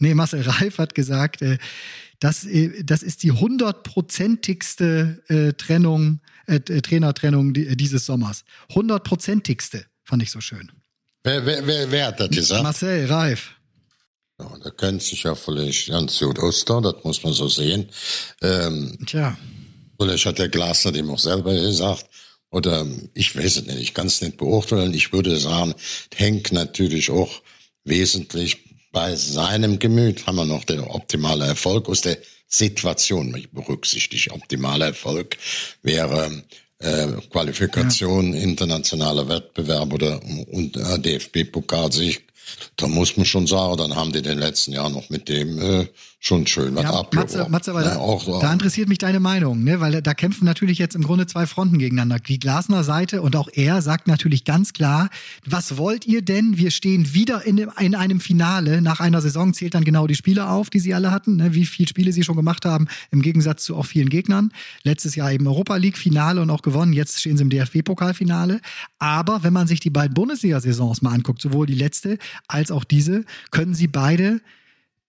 [0.00, 1.58] Nee, Marcel Reif hat gesagt, äh,
[2.18, 8.44] das, äh, das ist die hundertprozentigste äh, Trennung, äh, äh, Trainertrennung di- dieses Sommers.
[8.74, 10.72] Hundertprozentigste, fand ich so schön.
[11.22, 12.62] Wer, wer, wer, wer hat das gesagt?
[12.62, 13.52] Marcel Reif.
[14.40, 17.88] Ja, da kennt sich ja vielleicht ganz da, das muss man so sehen.
[18.40, 19.36] Ähm, Tja,
[19.98, 22.06] vielleicht hat der Glasner dem auch selber gesagt.
[22.50, 24.92] Oder ich weiß es nicht, ich kann es nicht beurteilen.
[24.94, 25.74] Ich würde sagen,
[26.14, 27.42] hängt natürlich auch
[27.84, 32.18] wesentlich bei seinem Gemüt, haben wir noch den optimale Erfolg aus der
[32.48, 33.34] Situation.
[33.36, 35.36] Ich berücksichtige optimaler Erfolg
[35.82, 36.42] wäre
[36.78, 40.20] äh, Qualifikation, internationaler Wettbewerb oder
[40.50, 42.22] und, äh, DFB-Pokalsieg.
[42.76, 45.58] Da muss man schon sagen, dann haben die in den letzten Jahren noch mit dem
[45.60, 45.86] äh,
[46.22, 47.38] schon schön Ja, abgeworfen.
[47.38, 49.80] Matze, Matze, aber Ja, da, auch, da interessiert mich deine Meinung, ne?
[49.80, 52.18] weil da kämpfen natürlich jetzt im Grunde zwei Fronten gegeneinander.
[52.18, 55.08] Die Glasner Seite und auch er sagt natürlich ganz klar,
[55.46, 56.58] was wollt ihr denn?
[56.58, 58.82] Wir stehen wieder in, dem, in einem Finale.
[58.82, 61.54] Nach einer Saison zählt dann genau die Spiele auf, die sie alle hatten, ne?
[61.54, 64.52] wie viele Spiele sie schon gemacht haben, im Gegensatz zu auch vielen Gegnern.
[64.82, 66.92] Letztes Jahr eben Europa League Finale und auch gewonnen.
[66.92, 68.60] Jetzt stehen sie im DFB-Pokalfinale.
[68.98, 73.24] Aber wenn man sich die beiden Bundesliga-Saisons mal anguckt, sowohl die letzte als auch diese,
[73.50, 74.42] können sie beide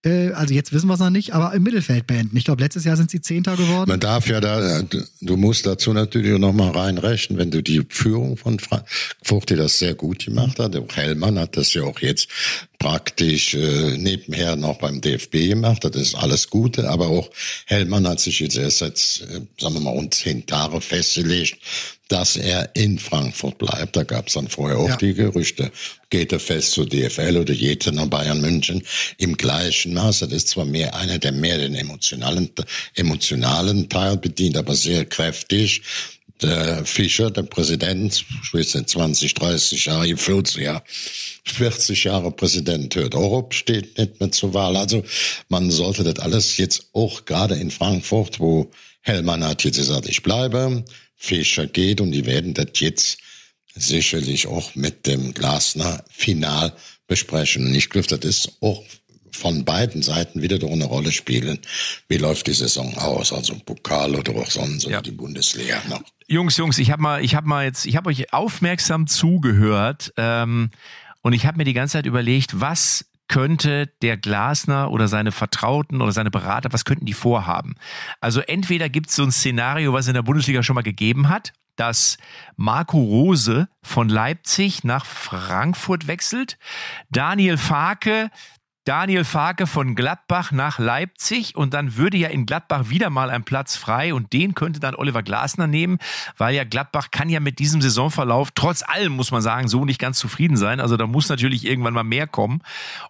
[0.03, 2.35] äh, also jetzt wissen wir es noch nicht, aber im Mittelfeld beenden.
[2.37, 3.89] Ich glaube, letztes Jahr sind sie Zehnter geworden.
[3.89, 5.03] Man darf ja da, du-
[5.37, 9.93] musst dazu natürlich noch mal reinrechnen, wenn du die Führung von Frankfurt, die das sehr
[9.93, 12.27] gut gemacht hat, auch Hellmann hat das ja auch jetzt
[12.81, 15.83] praktisch äh, nebenher noch beim DFB gemacht.
[15.83, 17.29] Das ist alles Gute, aber auch
[17.67, 18.97] Hellmann hat sich jetzt erst seit,
[19.29, 21.57] äh, sagen wir mal, rund zehn Jahre festgelegt,
[22.07, 23.95] dass er in Frankfurt bleibt.
[23.95, 24.97] Da gab es dann vorher auch ja.
[24.97, 25.71] die Gerüchte,
[26.09, 28.81] geht er fest zur DFL oder geht er nach Bayern München
[29.19, 30.27] im gleichen Maße.
[30.27, 32.49] Das ist zwar mehr einer, der mehr den emotionalen,
[32.95, 35.83] emotionalen Teil bedient, aber sehr kräftig
[36.41, 40.83] der Fischer, der Präsident, ich weiß nicht, 20, 30 Jahre, 40 Jahre,
[41.45, 44.75] 40 Jahre Präsident auch ob, steht nicht mehr zur Wahl.
[44.75, 45.03] Also
[45.49, 48.71] man sollte das alles jetzt auch gerade in Frankfurt, wo
[49.01, 50.83] Hellmann hat jetzt gesagt, ich bleibe,
[51.15, 53.17] Fischer geht und die werden das jetzt
[53.75, 56.73] sicherlich auch mit dem Glasner final
[57.07, 57.67] besprechen.
[57.67, 58.83] Und ich glaube, das ist auch
[59.31, 61.59] von beiden Seiten wieder doch eine Rolle spielen.
[62.07, 63.33] Wie läuft die Saison aus?
[63.33, 65.01] Also Pokal oder auch sonst ja.
[65.01, 66.01] die Bundesliga noch.
[66.27, 70.69] Jungs, Jungs, ich habe mal, ich habe mal jetzt, ich habe euch aufmerksam zugehört ähm,
[71.21, 76.01] und ich habe mir die ganze Zeit überlegt, was könnte der Glasner oder seine Vertrauten
[76.01, 77.75] oder seine Berater, was könnten die vorhaben?
[78.19, 81.53] Also entweder gibt es so ein Szenario, was in der Bundesliga schon mal gegeben hat,
[81.77, 82.17] dass
[82.57, 86.57] Marco Rose von Leipzig nach Frankfurt wechselt,
[87.09, 88.29] Daniel Farke
[88.83, 93.43] Daniel Farke von Gladbach nach Leipzig und dann würde ja in Gladbach wieder mal ein
[93.43, 95.99] Platz frei und den könnte dann Oliver Glasner nehmen,
[96.35, 99.99] weil ja Gladbach kann ja mit diesem Saisonverlauf trotz allem, muss man sagen, so nicht
[99.99, 100.79] ganz zufrieden sein.
[100.79, 102.61] Also da muss natürlich irgendwann mal mehr kommen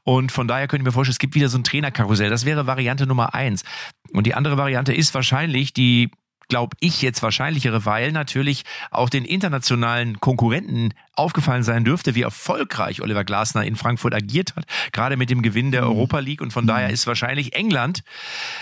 [0.03, 2.29] und von daher könnte ich mir vorstellen, es gibt wieder so ein Trainerkarussell.
[2.29, 3.63] Das wäre Variante Nummer eins.
[4.11, 6.11] Und die andere Variante ist wahrscheinlich die
[6.51, 13.01] glaube ich, jetzt wahrscheinlichere, weil natürlich auch den internationalen Konkurrenten aufgefallen sein dürfte, wie erfolgreich
[13.01, 15.91] Oliver Glasner in Frankfurt agiert hat, gerade mit dem Gewinn der mhm.
[15.91, 16.41] Europa League.
[16.41, 16.93] Und von daher mhm.
[16.93, 18.03] ist wahrscheinlich England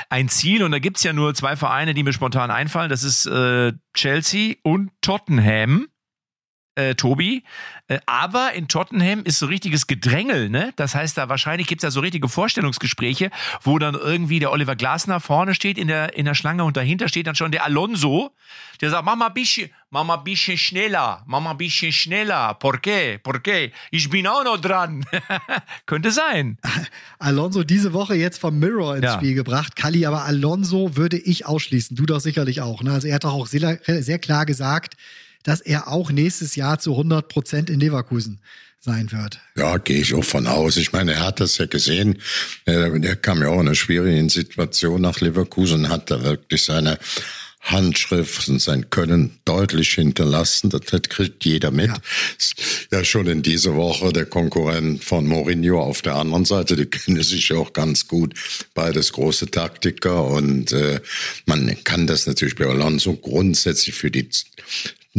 [0.07, 0.61] ein Ziel.
[0.61, 2.91] Und da gibt's ja nur zwei Vereine, die mir spontan einfallen.
[2.91, 5.87] Das ist äh, Chelsea und Tottenham
[6.79, 7.43] äh, Tobi.
[7.87, 10.71] Äh, aber in Tottenham ist so richtiges Gedrängel, ne?
[10.75, 13.31] Das heißt, da wahrscheinlich gibt's ja so richtige Vorstellungsgespräche,
[13.63, 17.07] wo dann irgendwie der Oliver Glasner vorne steht in der, in der Schlange und dahinter
[17.09, 18.31] steht dann schon der Alonso,
[18.79, 22.53] der sagt, mach mal bisschen, mach mal bisschen schneller, mach mal bisschen schneller.
[22.53, 23.17] Por qué?
[23.17, 23.71] Por qué?
[23.91, 25.03] Ich bin auch noch dran.
[25.87, 26.57] Könnte sein.
[27.19, 29.13] Alonso diese Woche jetzt vom Mirror ins ja.
[29.15, 29.75] Spiel gebracht.
[29.75, 31.97] Kali, aber Alonso würde ich ausschließen.
[31.97, 32.83] Du doch sicherlich auch.
[32.83, 32.91] Ne?
[32.91, 34.95] Also er hat doch auch sehr, sehr klar gesagt,
[35.43, 38.41] dass er auch nächstes Jahr zu 100 Prozent in Leverkusen
[38.79, 39.39] sein wird.
[39.57, 40.77] Ja, gehe ich auch von aus.
[40.77, 42.21] Ich meine, er hat das ja gesehen.
[42.65, 46.97] Er kam ja auch in einer schwierigen Situation nach Leverkusen hat da wirklich seine
[47.61, 50.69] Handschrift und sein Können deutlich hinterlassen.
[50.69, 51.87] Das kriegt jeder mit.
[51.87, 51.97] Ja.
[52.91, 56.77] ja, schon in dieser Woche der Konkurrent von Mourinho auf der anderen Seite.
[56.77, 58.33] Die kennen sich ja auch ganz gut.
[58.73, 61.01] Beides große Taktiker und äh,
[61.45, 64.29] man kann das natürlich bei Alonso grundsätzlich für die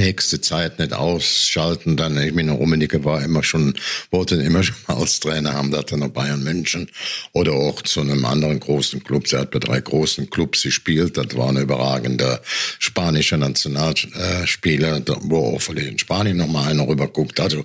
[0.00, 1.96] nächste Zeit nicht ausschalten.
[1.96, 3.74] Dann, ich meine, Rummenigge war immer schon,
[4.10, 6.90] wollte immer schon mal als Trainer haben, da hat er noch Bayern München
[7.32, 9.30] oder auch zu einem anderen großen Club.
[9.32, 11.16] Er hat bei drei großen Clubs gespielt.
[11.16, 12.40] Das war ein überragender
[12.78, 17.38] spanischer Nationalspieler, wo auch vielleicht in Spanien nochmal einer rüberguckt.
[17.38, 17.64] Also,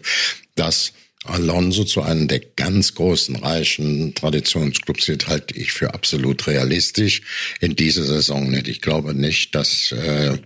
[0.55, 0.93] das
[1.27, 7.21] Alonso zu einem der ganz großen, reichen Traditionsclubs wird halte ich für absolut realistisch.
[7.59, 8.67] In dieser Saison nicht.
[8.67, 10.37] Ich glaube nicht, dass äh,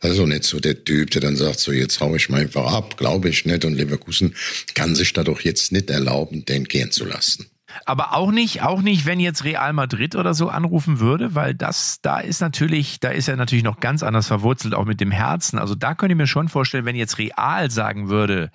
[0.00, 2.96] also nicht so der Typ, der dann sagt, so jetzt hau ich mal einfach ab,
[2.96, 3.64] glaube ich nicht.
[3.64, 4.34] Und Leverkusen
[4.74, 7.46] kann sich da doch jetzt nicht erlauben, den gehen zu lassen.
[7.84, 11.98] Aber auch nicht, auch nicht, wenn jetzt Real Madrid oder so anrufen würde, weil das,
[12.00, 15.58] da ist natürlich, da ist er natürlich noch ganz anders verwurzelt, auch mit dem Herzen.
[15.58, 18.50] Also da könnte ich mir schon vorstellen, wenn jetzt Real sagen würde,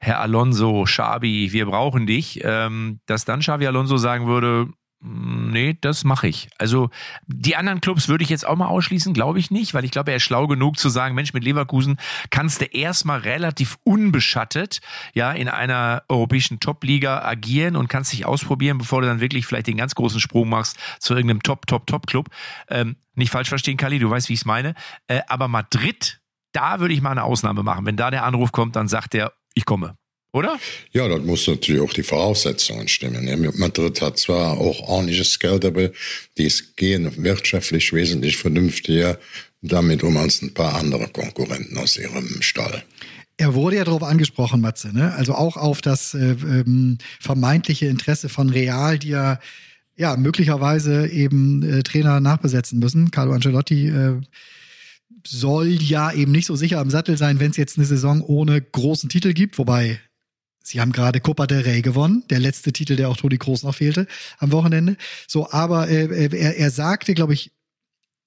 [0.00, 4.68] Herr Alonso, Xabi, wir brauchen dich, ähm, dass dann Xavi Alonso sagen würde,
[5.06, 6.48] Nee, das mache ich.
[6.56, 6.88] Also
[7.26, 10.12] die anderen Clubs würde ich jetzt auch mal ausschließen, glaube ich nicht, weil ich glaube,
[10.12, 11.98] er ist schlau genug zu sagen, Mensch, mit Leverkusen
[12.30, 14.80] kannst du erstmal relativ unbeschattet
[15.12, 19.66] ja in einer europäischen Top-Liga agieren und kannst dich ausprobieren, bevor du dann wirklich vielleicht
[19.66, 22.30] den ganz großen Sprung machst zu irgendeinem Top, Top, Top-Club.
[22.70, 24.74] Ähm, nicht falsch verstehen, Kali, du weißt, wie ich es meine.
[25.06, 27.84] Äh, aber Madrid, da würde ich mal eine Ausnahme machen.
[27.84, 29.98] Wenn da der Anruf kommt, dann sagt er, ich komme
[30.34, 30.58] oder?
[30.92, 33.52] Ja, das muss natürlich auch die Voraussetzungen stimmen.
[33.56, 35.90] Madrid hat zwar auch ordentliches Geld, aber
[36.36, 39.18] die gehen wirtschaftlich wesentlich vernünftiger
[39.62, 42.84] damit um als ein paar andere Konkurrenten aus ihrem Stall.
[43.36, 45.14] Er wurde ja darauf angesprochen, Matze, ne?
[45.14, 49.40] also auch auf das äh, ähm, vermeintliche Interesse von Real, die ja,
[49.96, 53.10] ja möglicherweise eben äh, Trainer nachbesetzen müssen.
[53.10, 54.20] Carlo Ancelotti äh,
[55.26, 58.60] soll ja eben nicht so sicher am Sattel sein, wenn es jetzt eine Saison ohne
[58.60, 59.98] großen Titel gibt, wobei
[60.66, 63.74] Sie haben gerade Copa del Rey gewonnen, der letzte Titel, der auch Toni Kroos noch
[63.74, 64.06] fehlte
[64.38, 64.96] am Wochenende.
[65.28, 67.52] So, aber äh, äh er, er sagte, glaube ich,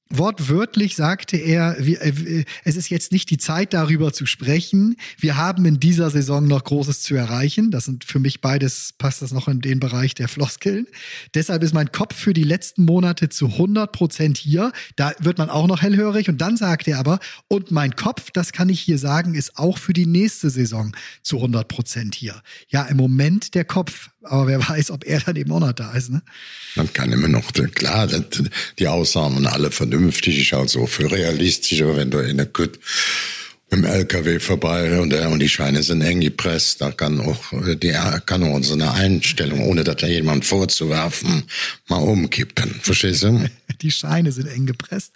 [0.10, 4.95] Wortwörtlich sagte er, wir, äh, es ist jetzt nicht die Zeit darüber zu sprechen.
[5.18, 7.72] Wir haben in dieser Saison noch Großes zu erreichen.
[7.72, 10.88] Das sind für mich beides, passt das noch in den Bereich der Floskeln.
[11.34, 14.72] Deshalb ist mein Kopf für die letzten Monate zu 100 Prozent hier.
[14.95, 16.30] Da wird man auch noch hellhörig.
[16.30, 19.78] Und dann sagt er aber, und mein Kopf, das kann ich hier sagen, ist auch
[19.78, 22.41] für die nächste Saison zu 100 Prozent hier.
[22.70, 24.10] Ja, im Moment der Kopf.
[24.24, 26.09] Aber wer weiß, ob er dann eben auch noch da ist.
[26.09, 26.22] Ne?
[26.76, 28.07] Man kann immer noch, klar,
[28.80, 32.80] die Aussagen alle vernünftig, ich halte so für realistisch, aber wenn du in der Kütt
[33.70, 37.93] im LKW vorbei und, und die Scheine sind eng gepresst, da kann auch die
[38.26, 41.43] kann auch so eine Einstellung, ohne dass da jemand vorzuwerfen,
[41.88, 42.80] mal umkippen.
[42.82, 43.49] Verstehst du?
[43.82, 45.14] Die Scheine sind eng gepresst.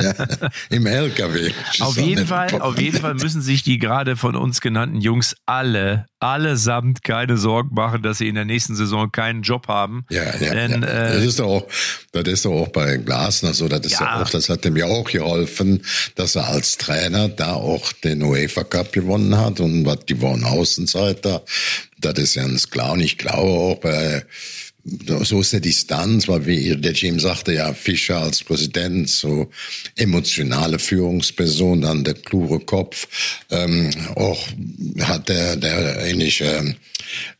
[0.00, 0.26] ja,
[0.70, 1.52] Im LKW.
[1.80, 6.06] Auf jeden Fall, auf jeden Fall müssen sich die gerade von uns genannten Jungs alle
[6.22, 10.06] allesamt keine Sorgen machen, dass sie in der nächsten Saison keinen Job haben.
[10.08, 10.88] Ja, ja, Denn, ja.
[10.88, 11.68] Äh, das ist doch auch,
[12.12, 14.22] das ist doch auch bei Glasner so, das ist ja.
[14.22, 15.82] auch, das hat dem ja auch geholfen,
[16.14, 20.44] dass er als Trainer da auch den UEFA Cup gewonnen hat und was die waren
[20.44, 21.42] Außenseiter.
[21.98, 24.24] Das ist ganz klar und ich glaube auch bei
[24.84, 29.48] so ist der Distanz, weil wie der Jim sagte, ja, Fischer als Präsident, so
[29.96, 33.06] emotionale Führungsperson, dann der klure Kopf,
[33.50, 34.44] ähm, auch
[35.02, 36.74] hat der, der ähnliche,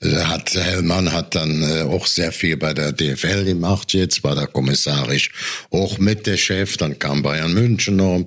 [0.00, 4.36] äh, hat Hellmann hat dann äh, auch sehr viel bei der DFL gemacht jetzt, war
[4.36, 5.30] da kommissarisch
[5.70, 8.24] auch mit der Chef, dann kam Bayern München noch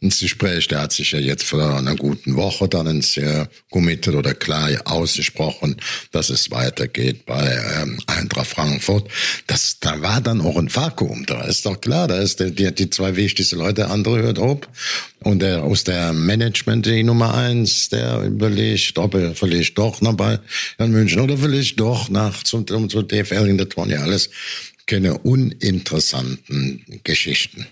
[0.00, 4.14] ins Gespräch, der hat sich ja jetzt vor einer guten Woche dann ins äh, committed
[4.14, 5.76] oder klar ausgesprochen,
[6.12, 9.08] dass es weitergeht bei ähm, Eintracht Frankfurt.
[9.46, 11.24] Das, da war dann auch ein Vakuum.
[11.26, 14.68] Da ist doch klar, da ist der, die, die zwei wichtigsten Leute, andere hört ob.
[15.20, 20.14] Und der aus der Management die Nummer eins, der überlegt, ob er vielleicht doch noch
[20.14, 20.40] bei
[20.78, 24.30] München oder vielleicht doch nach zum, zum, zum DFL in der Tonne alles
[24.86, 27.66] keine uninteressanten Geschichten.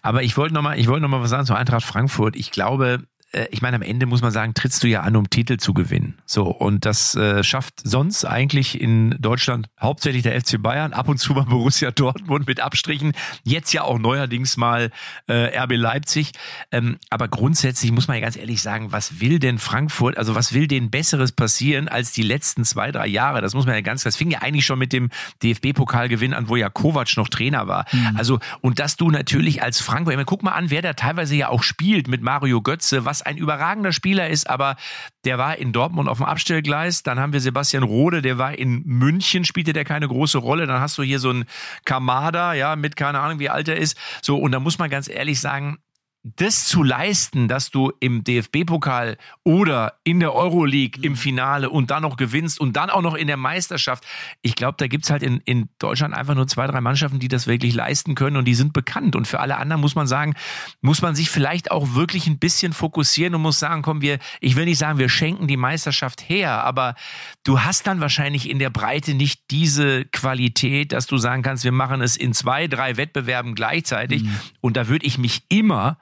[0.00, 2.36] Aber ich wollte noch mal, ich wollte noch mal was sagen zu Eintracht Frankfurt.
[2.36, 3.02] Ich glaube,
[3.50, 6.18] ich meine, am Ende muss man sagen, trittst du ja an, um Titel zu gewinnen.
[6.26, 11.18] So, und das äh, schafft sonst eigentlich in Deutschland hauptsächlich der FC Bayern, ab und
[11.18, 13.12] zu mal Borussia Dortmund mit Abstrichen,
[13.42, 14.90] jetzt ja auch neuerdings mal
[15.28, 16.32] äh, RB Leipzig.
[16.70, 20.52] Ähm, aber grundsätzlich muss man ja ganz ehrlich sagen, was will denn Frankfurt, also was
[20.52, 23.40] will denen Besseres passieren als die letzten zwei, drei Jahre?
[23.40, 25.08] Das muss man ja ganz, das fing ja eigentlich schon mit dem
[25.42, 27.86] DFB-Pokalgewinn an, wo ja Kovac noch Trainer war.
[27.92, 28.16] Mhm.
[28.16, 31.62] Also, und dass du natürlich als Frankfurt, guck mal an, wer da teilweise ja auch
[31.62, 34.76] spielt mit Mario Götze, was ein überragender Spieler ist, aber
[35.24, 37.02] der war in Dortmund auf dem Abstellgleis.
[37.02, 40.66] Dann haben wir Sebastian Rode, der war in München, spielte der keine große Rolle.
[40.66, 41.44] Dann hast du hier so einen
[41.84, 43.96] Kamada, ja, mit keine Ahnung, wie alt er ist.
[44.22, 45.78] So, und da muss man ganz ehrlich sagen,
[46.24, 52.02] das zu leisten, dass du im DFB-Pokal oder in der Euroleague im Finale und dann
[52.02, 54.04] noch gewinnst und dann auch noch in der Meisterschaft.
[54.40, 57.48] Ich glaube, da gibt's halt in, in Deutschland einfach nur zwei, drei Mannschaften, die das
[57.48, 59.16] wirklich leisten können und die sind bekannt.
[59.16, 60.34] Und für alle anderen muss man sagen,
[60.80, 64.54] muss man sich vielleicht auch wirklich ein bisschen fokussieren und muss sagen, komm, wir, ich
[64.54, 66.94] will nicht sagen, wir schenken die Meisterschaft her, aber
[67.42, 71.72] du hast dann wahrscheinlich in der Breite nicht diese Qualität, dass du sagen kannst, wir
[71.72, 74.22] machen es in zwei, drei Wettbewerben gleichzeitig.
[74.22, 74.38] Mhm.
[74.60, 75.98] Und da würde ich mich immer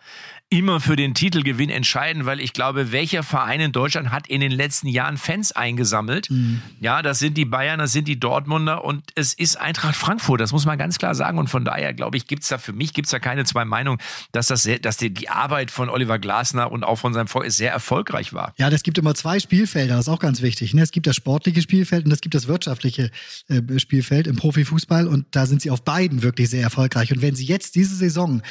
[0.51, 4.51] immer für den Titelgewinn entscheiden, weil ich glaube, welcher Verein in Deutschland hat in den
[4.51, 6.29] letzten Jahren Fans eingesammelt?
[6.29, 6.61] Mhm.
[6.81, 10.51] Ja, das sind die Bayern, das sind die Dortmunder und es ist Eintracht Frankfurt, das
[10.51, 11.39] muss man ganz klar sagen.
[11.39, 14.01] Und von daher, glaube ich, gibt's da für mich gibt's da keine zwei Meinungen,
[14.33, 17.49] dass das sehr, dass die, die Arbeit von Oliver Glasner und auch von seinem Volk
[17.53, 18.53] sehr erfolgreich war.
[18.59, 20.75] Ja, das gibt immer zwei Spielfelder, das ist auch ganz wichtig.
[20.75, 20.83] Ne?
[20.83, 23.13] Es gibt das sportliche Spielfeld und es gibt das wirtschaftliche
[23.49, 27.13] äh, Spielfeld im Profifußball und da sind sie auf beiden wirklich sehr erfolgreich.
[27.13, 28.43] Und wenn sie jetzt diese Saison,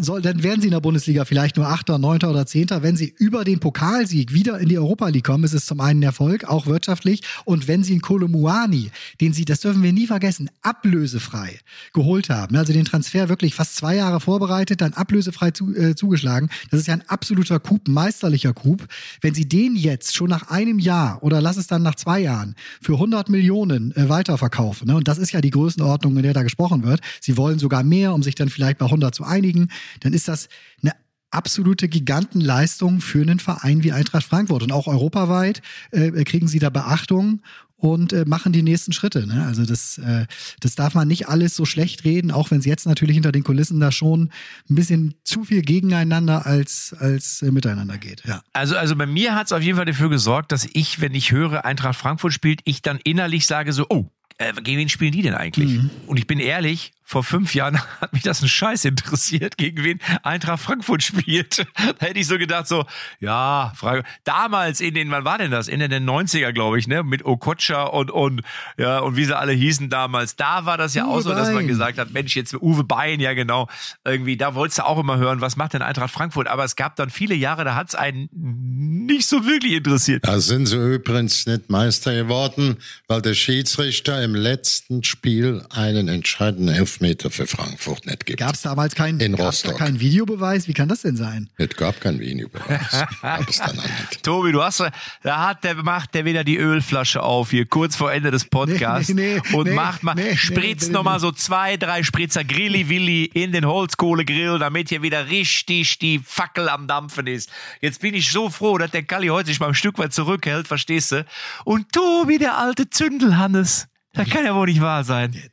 [0.00, 2.82] soll, dann werden sie in der Bundesliga vielleicht vielleicht nur Achter, Neunter oder Zehnter.
[2.82, 6.02] Wenn sie über den Pokalsieg wieder in die Europa League kommen, ist es zum einen
[6.02, 7.22] Erfolg, auch wirtschaftlich.
[7.46, 8.90] Und wenn sie in Kolomuani,
[9.22, 11.58] den sie, das dürfen wir nie vergessen, ablösefrei
[11.94, 16.50] geholt haben, also den Transfer wirklich fast zwei Jahre vorbereitet, dann ablösefrei zu, äh, zugeschlagen.
[16.70, 18.86] Das ist ja ein absoluter Coup, meisterlicher Coup.
[19.22, 22.54] Wenn sie den jetzt schon nach einem Jahr oder lass es dann nach zwei Jahren
[22.82, 24.96] für 100 Millionen äh, weiterverkaufen, ne?
[24.96, 28.12] und das ist ja die Größenordnung, in der da gesprochen wird, sie wollen sogar mehr,
[28.12, 29.68] um sich dann vielleicht bei 100 zu einigen,
[30.00, 30.50] dann ist das
[30.82, 30.92] eine
[31.30, 34.62] absolute Gigantenleistung für einen Verein wie Eintracht Frankfurt.
[34.62, 37.42] Und auch europaweit äh, kriegen sie da Beachtung
[37.80, 39.26] und äh, machen die nächsten Schritte.
[39.26, 39.44] Ne?
[39.46, 40.26] Also das, äh,
[40.60, 43.42] das darf man nicht alles so schlecht reden, auch wenn es jetzt natürlich hinter den
[43.42, 44.30] Kulissen da schon
[44.68, 48.22] ein bisschen zu viel gegeneinander als, als äh, miteinander geht.
[48.26, 48.42] Ja.
[48.52, 51.32] Also, also bei mir hat es auf jeden Fall dafür gesorgt, dass ich, wenn ich
[51.32, 55.22] höre, Eintracht Frankfurt spielt, ich dann innerlich sage so, oh, äh, gegen wen spielen die
[55.22, 55.70] denn eigentlich?
[55.70, 55.90] Mhm.
[56.06, 59.98] Und ich bin ehrlich, vor fünf Jahren hat mich das ein Scheiß interessiert, gegen wen
[60.22, 61.66] Eintracht Frankfurt spielt.
[61.98, 62.84] Da hätte ich so gedacht, so,
[63.20, 64.04] ja, Frage.
[64.24, 65.66] Damals in den, wann war denn das?
[65.66, 67.02] In den 90er, glaube ich, ne?
[67.02, 68.42] Mit Okocha und, und,
[68.78, 70.36] ja, und wie sie alle hießen damals.
[70.36, 71.68] Da war das ja Uwe auch so, dass man Bein.
[71.68, 73.68] gesagt hat, Mensch, jetzt Uwe Bein, ja genau.
[74.04, 76.46] Irgendwie, da wolltest du auch immer hören, was macht denn Eintracht Frankfurt?
[76.46, 80.26] Aber es gab dann viele Jahre, da hat's einen nicht so wirklich interessiert.
[80.26, 82.76] Da sind sie übrigens nicht Meister geworden,
[83.08, 88.38] weil der Schiedsrichter im letzten Spiel einen entscheidenden Elfmeter für Frankfurt nicht gibt.
[88.38, 89.78] Gab es damals keinen In gab's da Rostock.
[89.78, 90.68] keinen Videobeweis?
[90.68, 91.48] Wie kann das denn sein?
[91.56, 93.04] Es gab kein Videobeweis.
[93.22, 94.22] Gab es dann nicht.
[94.22, 94.82] Tobi, du hast,
[95.22, 99.12] da hat der, macht der wieder die Ölflasche auf hier, kurz vor Ende des Podcasts.
[99.12, 101.20] Nee, nee, und nee, macht mal, nee, spritzt nee, noch mal nee.
[101.20, 106.86] so zwei, drei Spritzer Grilli-Willi in den Holzkohlegrill, damit hier wieder richtig die Fackel am
[106.86, 107.50] Dampfen ist.
[107.80, 110.68] Jetzt bin ich so froh, dass der Kalli heute sich mal ein Stück weit zurückhält,
[110.68, 111.24] verstehst du?
[111.64, 113.88] Und Tobi, der alte Zündelhannes.
[114.12, 115.50] Das kann ja wohl nicht wahr sein.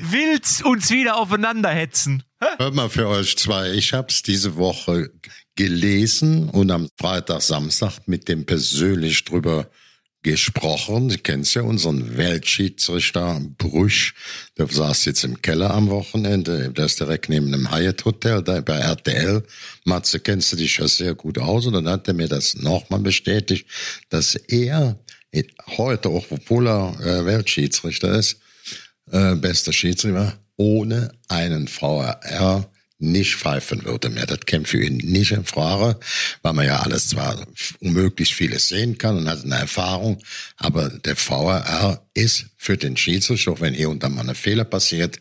[0.00, 2.22] Willst uns wieder aufeinander hetzen?
[2.58, 3.72] Hört mal für euch zwei.
[3.72, 5.10] Ich habe es diese Woche
[5.56, 9.68] gelesen und am Freitag, Samstag mit dem persönlich drüber
[10.22, 11.08] gesprochen.
[11.08, 14.14] Du kennst ja unseren Weltschiedsrichter Brüch.
[14.56, 16.70] Der saß jetzt im Keller am Wochenende.
[16.70, 19.42] Der ist direkt neben dem Hyatt Hotel, da bei RTL.
[19.84, 21.66] Matze, kennst du dich ja sehr gut aus.
[21.66, 23.66] Und dann hat er mir das nochmal bestätigt,
[24.10, 24.96] dass er
[25.76, 28.38] heute, auch obwohl er äh, Weltschiedsrichter ist,
[29.12, 34.26] äh, bester Schiedsrichter, ohne einen VRR nicht pfeifen würde mehr.
[34.26, 35.98] Das käme für ihn nicht in Frage,
[36.42, 37.46] weil man ja alles zwar
[37.80, 40.18] unmöglich vieles sehen kann und hat eine Erfahrung,
[40.56, 44.64] aber der VRR ist für den Schiedsrichter, auch wenn hier und da mal ein Fehler
[44.64, 45.20] passiert,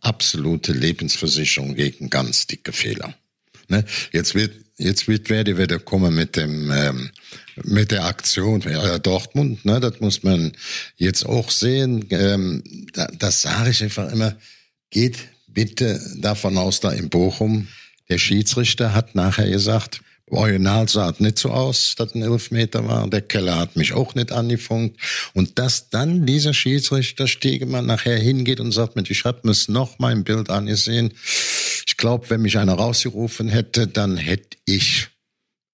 [0.00, 3.14] absolute Lebensversicherung gegen ganz dicke Fehler.
[3.70, 3.84] Ne?
[4.12, 7.10] Jetzt wird jetzt wird Verdi wieder kommen mit dem ähm,
[7.64, 9.64] mit der Aktion ja, Dortmund.
[9.64, 9.80] Ne?
[9.80, 10.52] Das muss man
[10.96, 12.06] jetzt auch sehen.
[12.10, 12.62] Ähm,
[12.92, 14.36] da, das sage ich einfach immer.
[14.90, 17.68] Geht bitte davon aus, da in Bochum
[18.08, 20.00] der Schiedsrichter hat nachher gesagt.
[20.30, 23.08] Original sah nicht so aus, dass ein Elfmeter war.
[23.08, 25.00] Der Keller hat mich auch nicht angefunkt.
[25.34, 29.98] Und dass dann dieser Schiedsrichter Stegemann nachher hingeht und sagt, Mensch, ich habe mir noch
[29.98, 31.12] mal im Bild angesehen.
[31.90, 35.08] Ich glaube, wenn mich einer rausgerufen hätte, dann hätte ich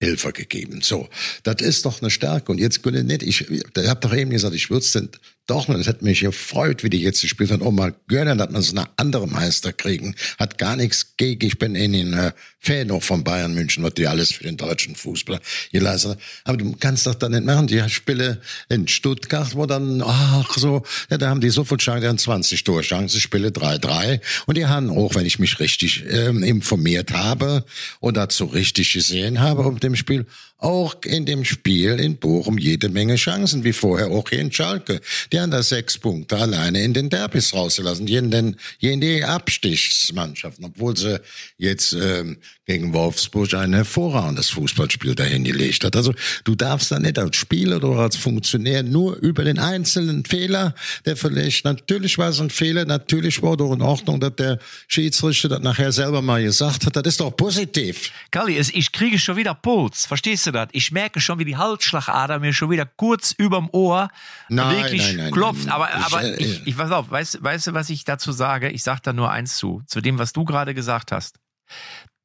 [0.03, 0.81] Hilfe gegeben.
[0.81, 1.11] So,
[1.43, 2.51] das ist doch eine Stärke.
[2.51, 5.11] Und jetzt könnte nicht, ich, ich habe doch eben gesagt, ich würde es denn
[5.47, 8.51] doch mal, es hätte mich gefreut, wie die jetzt gespielt haben, auch mal gönnen, dass
[8.51, 10.15] man so eine andere Meister kriegen.
[10.39, 13.95] Hat gar nichts gegen, ich bin in den äh, Fan auch von Bayern München, was
[13.95, 15.41] die alles für den deutschen Fußball
[15.71, 16.21] geleistet haben.
[16.45, 20.83] Aber du kannst doch dann nicht machen, die Spiele in Stuttgart, wo dann, ach so,
[21.11, 24.21] ja, da haben die sofort Chancen, die haben 20 Torchancen, Spiele 3-3.
[24.47, 27.65] Und die haben auch, wenn ich mich richtig ähm, informiert habe
[28.01, 30.27] und dazu richtig gesehen habe, auf dem Spiel,
[30.59, 35.01] auch in dem Spiel in Bochum jede Menge Chancen, wie vorher auch hier in Schalke.
[35.33, 39.01] Die haben da sechs Punkte alleine in den Derbys rausgelassen, hier in, den, hier in
[39.01, 41.21] die Abstiegsmannschaften, obwohl sie
[41.59, 45.95] jetzt ähm, gegen Wolfsburg ein hervorragendes Fußballspiel dahin gelegt hat.
[45.95, 50.75] Also du darfst da nicht als Spieler oder als Funktionär nur über den einzelnen Fehler,
[51.05, 55.49] der vielleicht, natürlich war es ein Fehler, natürlich war doch in Ordnung, dass der Schiedsrichter
[55.49, 58.11] das nachher selber mal gesagt hat, das ist doch positiv.
[58.31, 60.07] Kalli, es, ich kriege schon wieder Puls.
[60.07, 60.69] Verstehst du das?
[60.73, 64.09] Ich merke schon, wie die Halsschlagader mir schon wieder kurz überm Ohr
[64.49, 65.67] Nein, wirklich nein, nein, klopft.
[65.67, 65.73] nein.
[65.75, 68.71] aber Ich, aber äh, ich, ich weiß auf, weißt, weißt du, was ich dazu sage?
[68.71, 71.39] Ich sage da nur eins zu, zu dem, was du gerade gesagt hast.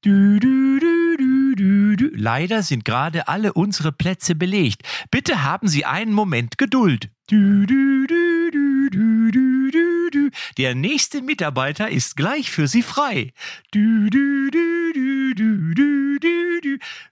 [0.03, 4.81] Du, du, du, du, Leider sind gerade alle unsere Plätze belegt.
[5.11, 7.09] Bitte haben Sie einen Moment Geduld.
[7.27, 10.29] Du, du, du, du, du, du, du, du.
[10.57, 13.33] Der nächste Mitarbeiter ist gleich für Sie frei.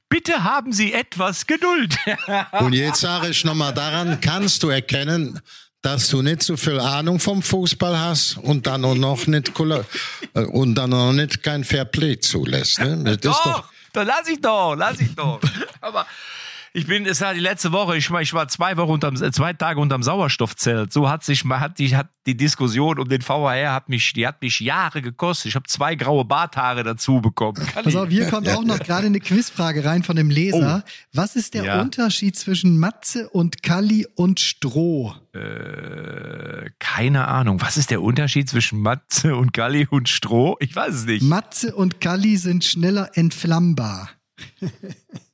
[0.09, 1.95] Bitte haben Sie etwas Geduld.
[2.59, 5.39] Und jetzt sage ich nochmal daran, kannst du erkennen,
[5.83, 10.75] dass du nicht so viel Ahnung vom Fußball hast und dann auch noch nicht und
[10.75, 12.79] dann auch nicht kein Fairplay zulässt.
[12.79, 13.03] Ne?
[13.03, 15.39] Das ist doch, doch dann lass ich doch, lass ich doch.
[15.81, 16.05] Aber
[16.73, 19.31] ich bin, es war die letzte Woche, ich war, ich war zwei Wochen unterm, äh,
[19.31, 20.93] zwei Tage unterm Sauerstoffzelt.
[20.93, 24.41] So hat sich, hat die, hat die Diskussion um den VHR hat mich, die hat
[24.41, 25.47] mich Jahre gekostet.
[25.47, 27.57] Ich habe zwei graue Barthaare dazu bekommen.
[27.75, 30.83] Auf, hier kommt auch noch gerade eine Quizfrage rein von dem Leser.
[31.13, 31.81] Was ist der Ja.
[31.81, 35.15] Unterschied zwischen Matze und Kalli und Stroh?
[35.33, 37.61] Äh, keine Ahnung.
[37.61, 40.57] Was ist der Unterschied zwischen Matze und Galli und Stroh?
[40.59, 41.23] Ich weiß es nicht.
[41.23, 44.09] Matze und Kalli sind schneller entflammbar.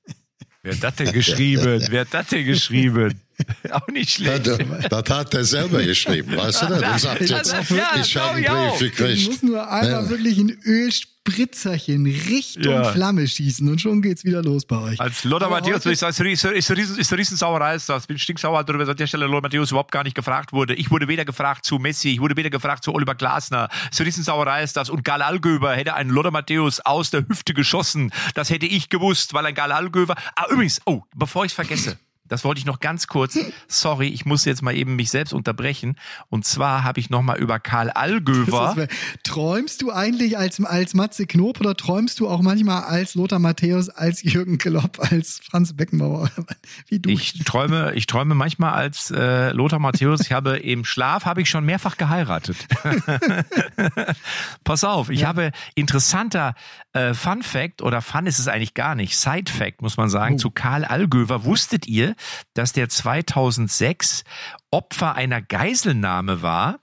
[0.66, 1.86] Wer hat das denn geschrieben?
[1.90, 3.14] Wer hat das denn geschrieben?
[3.72, 4.48] Auch nicht schlecht.
[4.48, 4.58] das,
[4.90, 6.82] das hat er selber geschrieben, weißt du das?
[6.82, 8.78] Und sagt jetzt, das- ja, das ich habe einen ich auch.
[8.78, 9.28] Brief gekriegt.
[9.28, 10.10] musst nur einmal Ja.
[10.10, 12.84] wirklich ein Ölspritzerchen Richtung Ja.
[12.92, 15.00] Flamme schießen und schon geht's wieder los bei euch.
[15.02, 18.08] Als Lothar Aber Matthäus, würde ich sagen, ist, eine Riesensauerei ist das.
[18.08, 20.76] Bin stinksauer darüber, dass an der Stelle Lothar Matthäus überhaupt gar nicht gefragt wurde.
[20.76, 23.70] Ich wurde weder gefragt zu Messi, ich wurde weder gefragt zu Oliver Glasner.
[23.92, 24.90] So eine Riesensauerei ist das.
[24.90, 28.12] Und Karl Allgöber hätte einen Lothar Matthäus aus der Hüfte geschossen.
[28.36, 30.16] Das hätte ich gewusst, weil ein Karl Allgöber...
[30.36, 31.98] Ah, übrigens, oh, bevor ich es vergesse.
[32.28, 33.38] Das wollte ich noch ganz kurz.
[33.68, 35.96] Sorry, ich muss jetzt mal eben mich selbst unterbrechen.
[36.30, 38.76] Und zwar habe ich noch mal über Karl Allgöver.
[38.78, 38.90] Ist-
[39.24, 43.90] träumst du eigentlich als, als Matze Knob oder träumst du auch manchmal als Lothar Matthäus,
[43.90, 46.30] als Jürgen Klopp, als Franz Beckenbauer?
[46.88, 47.10] Wie du?
[47.10, 50.22] Ich träume, ich träume manchmal als äh, Lothar Matthäus.
[50.22, 52.58] Ich habe im Schlaf habe ich schon mehrfach geheiratet.
[54.64, 56.56] Pass auf, ich habe interessanter
[56.94, 59.18] äh, Fun Fact oder Fun ist es eigentlich gar nicht.
[59.18, 61.44] Side Fact muss man sagen zu Karl Allgöver.
[61.46, 62.15] Wusstet ihr,
[62.54, 64.24] dass der 2006
[64.72, 66.80] Opfer einer Geiselnahme war?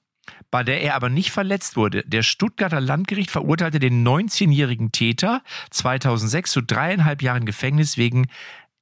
[0.50, 2.02] bei der er aber nicht verletzt wurde.
[2.06, 8.26] Der Stuttgarter Landgericht verurteilte den 19-jährigen Täter 2006 zu dreieinhalb Jahren Gefängnis wegen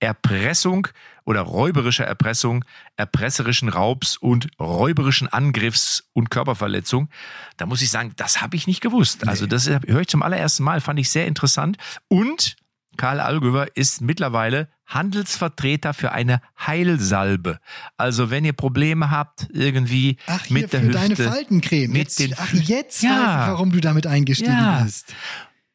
[0.00, 0.88] Erpressung
[1.24, 2.64] oder räuberischer Erpressung,
[2.96, 7.08] erpresserischen Raubs und räuberischen Angriffs- und Körperverletzung.
[7.56, 9.28] Da muss ich sagen, das habe ich nicht gewusst.
[9.28, 11.76] Also das höre ich zum allerersten Mal, fand ich sehr interessant.
[12.08, 12.56] Und
[13.00, 17.58] Karl Allgöwer ist mittlerweile Handelsvertreter für eine Heilsalbe.
[17.96, 21.90] Also wenn ihr Probleme habt irgendwie Ach, hier mit der für Hüfte, deine Faltencreme.
[21.92, 23.10] mit Jetzt, den ach, jetzt Ja.
[23.10, 24.82] weiß ich, warum du damit eingestiegen Ja.
[24.82, 25.14] bist.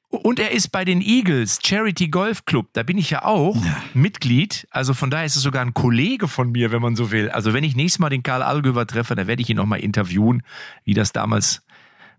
[0.09, 2.67] Und er ist bei den Eagles, Charity Golf Club.
[2.73, 3.57] Da bin ich ja auch
[3.95, 4.67] Mitglied.
[4.69, 7.29] Also von daher ist es sogar ein Kollege von mir, wenn man so will.
[7.31, 10.43] Also wenn ich nächstes Mal den Karl Allgöwer treffe, dann werde ich ihn nochmal interviewen,
[10.85, 11.63] wie das damals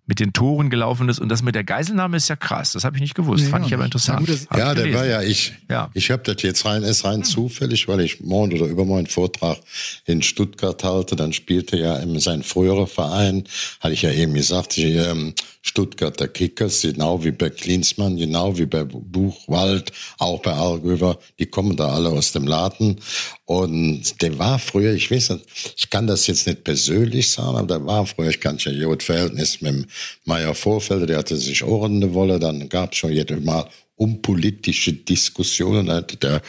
[0.07, 1.19] mit den Toren gelaufen ist.
[1.19, 2.73] Und das mit der Geiselnahme ist ja krass.
[2.73, 3.45] Das habe ich nicht gewusst.
[3.45, 4.21] Nee, Fand auch ich aber interessant.
[4.27, 4.95] Gut, Ja, ich der gelesen.
[4.95, 5.53] war ja ich.
[5.69, 5.91] Ja.
[5.95, 9.59] Ich habe das jetzt rein, ist rein zufällig, weil ich morgen oder übermorgen Vortrag
[10.05, 11.17] in Stuttgart halte.
[11.17, 13.45] Dann spielte ja in sein früherer Verein,
[13.81, 18.67] hatte ich ja eben gesagt, die ähm, Stuttgarter Kickers, genau wie bei Klinsmann, genau wie
[18.67, 23.01] bei Buchwald, auch bei Allgöwer, die kommen da alle aus dem Laden.
[23.45, 25.45] Und der war früher, ich weiß nicht,
[25.77, 29.03] ich kann das jetzt nicht persönlich sagen, aber der war früher, ich kann ja gut
[29.03, 29.87] Verhältnis mit dem
[30.25, 33.69] Meier Vorfelder, der hatte sich auch in der Wolle, dann gab es schon jedes Mal
[33.97, 35.87] um politische Diskussionen.
[35.87, 36.43] Da hatte der,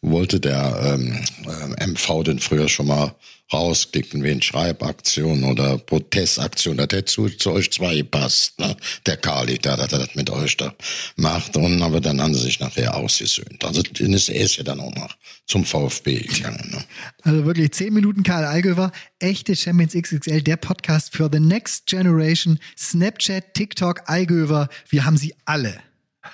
[0.00, 3.14] wollte der ähm, ähm, MV den früher schon mal
[3.52, 6.76] rausklicken wegen Schreibaktion oder Protestaktion.
[6.76, 8.58] Das hätte zu, zu euch zwei gepasst.
[8.58, 8.76] Ne?
[9.06, 10.74] Der Kali, der, der das mit euch da
[11.16, 11.56] macht.
[11.56, 13.64] Und aber dann haben sie sich nachher ausgesöhnt.
[13.64, 15.14] Also dann ist er ja dann auch noch
[15.46, 16.70] zum VfB gegangen.
[16.72, 16.84] Ne?
[17.22, 22.58] Also wirklich 10 Minuten Karl Allgöwer, echte Champions XXL, der Podcast für the next generation.
[22.78, 25.80] Snapchat, TikTok, Allgöwer, wir haben sie alle.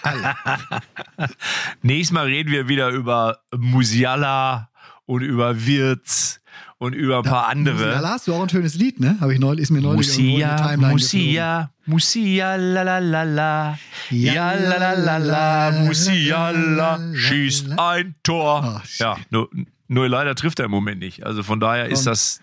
[1.82, 4.70] Nächstes Mal reden wir wieder über Musiala
[5.06, 6.40] und über Wirtz
[6.78, 8.00] und über ein paar andere.
[8.00, 9.18] Da hast du auch ein schönes Lied, ne?
[9.20, 12.98] Habe ich neulich, ist mir neulich irgendwo in die Musia, Timeline Musia, Musia, la la
[12.98, 13.78] la la,
[14.10, 18.82] Ja, ja la la la la, Musiala la, schießt ein Tor.
[18.98, 19.50] Ja, nur,
[19.88, 21.26] nur leider trifft er im Moment nicht.
[21.26, 22.40] Also von daher ist das,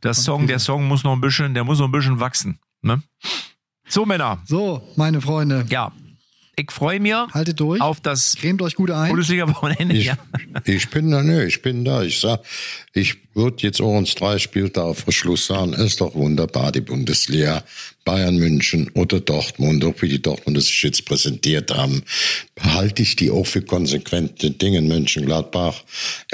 [0.00, 2.58] das Song, der Song muss noch ein bisschen, der muss noch ein bisschen wachsen.
[2.82, 3.02] Ne?
[3.86, 5.92] So Männer, So, meine Freunde, ja,
[6.58, 9.10] ich freue mich haltet durch, auf das cremt euch gut ein.
[9.10, 9.94] Bundesliga-Wochenende.
[9.96, 10.16] Ich, Ja.
[10.64, 12.02] ich bin da, nö, ich bin da.
[12.02, 12.40] Ich sag,
[12.92, 17.64] ich würde jetzt uns drei Spieltage vor Schluss sagen, ist doch wunderbar, die Bundesliga.
[18.08, 22.02] Bayern München oder Dortmund, auch wie die Dortmunder sich jetzt präsentiert haben,
[22.58, 24.78] halte ich die auch für konsequente Dinge.
[24.78, 25.84] In Mönchengladbach,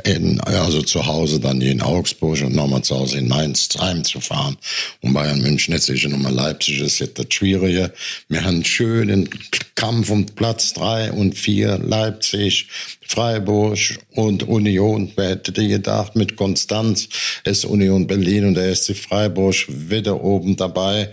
[0.05, 4.57] in, also zu Hause dann in Augsburg und nochmal zu Hause in Mainz heimzufahren.
[5.01, 7.93] Und Bayern München, jetzt ich nochmal Leipzig, ist jetzt das Schwierige.
[8.29, 9.29] Wir haben einen schönen
[9.75, 12.69] Kampf um Platz drei und vier, Leipzig,
[13.07, 13.79] Freiburg
[14.15, 15.13] und Union.
[15.17, 17.09] Wer hätte gedacht, mit Konstanz
[17.45, 21.11] ist Union Berlin und der SC Freiburg wieder oben dabei.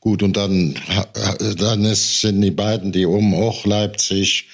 [0.00, 0.74] Gut, und dann,
[1.58, 4.46] dann ist, sind die beiden, die oben auch Leipzig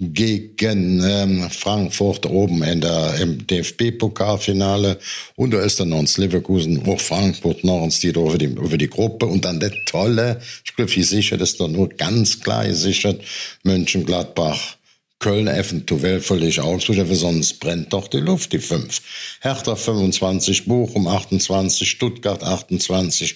[0.00, 4.96] gegen ähm, Frankfurt oben in der, im DFB-Pokalfinale
[5.34, 8.88] und da ist dann noch Leverkusen, auch Frankfurt noch ins die über die, über die
[8.88, 12.64] Gruppe und dann der tolle, ich glaube, wie sicher, das ist doch nur ganz klar
[12.64, 13.20] gesichert,
[13.64, 14.77] Mönchengladbach,
[15.20, 19.02] Köln eventuell völlig Augsburg, aber sonst brennt doch die Luft, die fünf.
[19.40, 23.34] Hertha 25, Bochum 28, Stuttgart 28,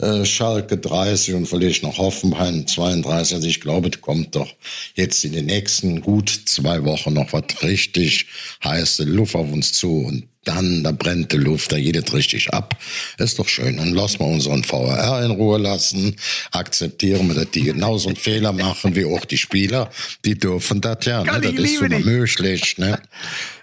[0.00, 3.36] äh, Schalke 30 und vielleicht noch Hoffenheim 32.
[3.36, 4.52] Also ich glaube, es kommt doch
[4.94, 8.26] jetzt in den nächsten gut zwei Wochen noch was richtig
[8.62, 12.52] heiße Luft auf uns zu und dann, da brennt die Luft, da geht es richtig
[12.52, 12.76] ab.
[13.18, 13.76] Ist doch schön.
[13.76, 16.16] Dann lassen wir unseren VAR in Ruhe lassen,
[16.52, 19.90] akzeptieren wir, dass die genauso einen Fehler machen wie auch die Spieler.
[20.24, 21.40] Die dürfen das ja, ne?
[21.40, 22.04] Das ist dich.
[22.04, 22.78] möglich.
[22.78, 22.98] Ne?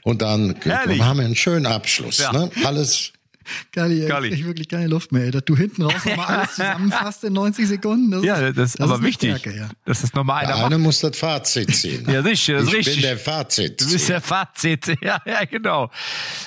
[0.04, 2.20] Und dann haben wir einen schönen Abschluss.
[2.20, 2.32] Ja.
[2.32, 2.50] Ne?
[2.64, 3.12] Alles
[3.72, 4.30] Galli, Galli.
[4.30, 5.24] ich wirklich keine Luft mehr.
[5.26, 5.32] ey.
[5.32, 8.12] Dass du hinten raus nochmal alles zusammenfasst in 90 Sekunden.
[8.12, 9.38] Das Ja, ist, das ist aber eine wichtig.
[9.38, 9.70] Stärke, ja.
[9.86, 12.06] Das ist einer Der eine muss das Fazit ziehen.
[12.12, 12.94] Ja, sicher, das ist ich richtig.
[12.96, 13.82] bin der Fazit.
[13.82, 14.98] Du bist der Fazit.
[15.02, 15.90] Ja, ja, genau.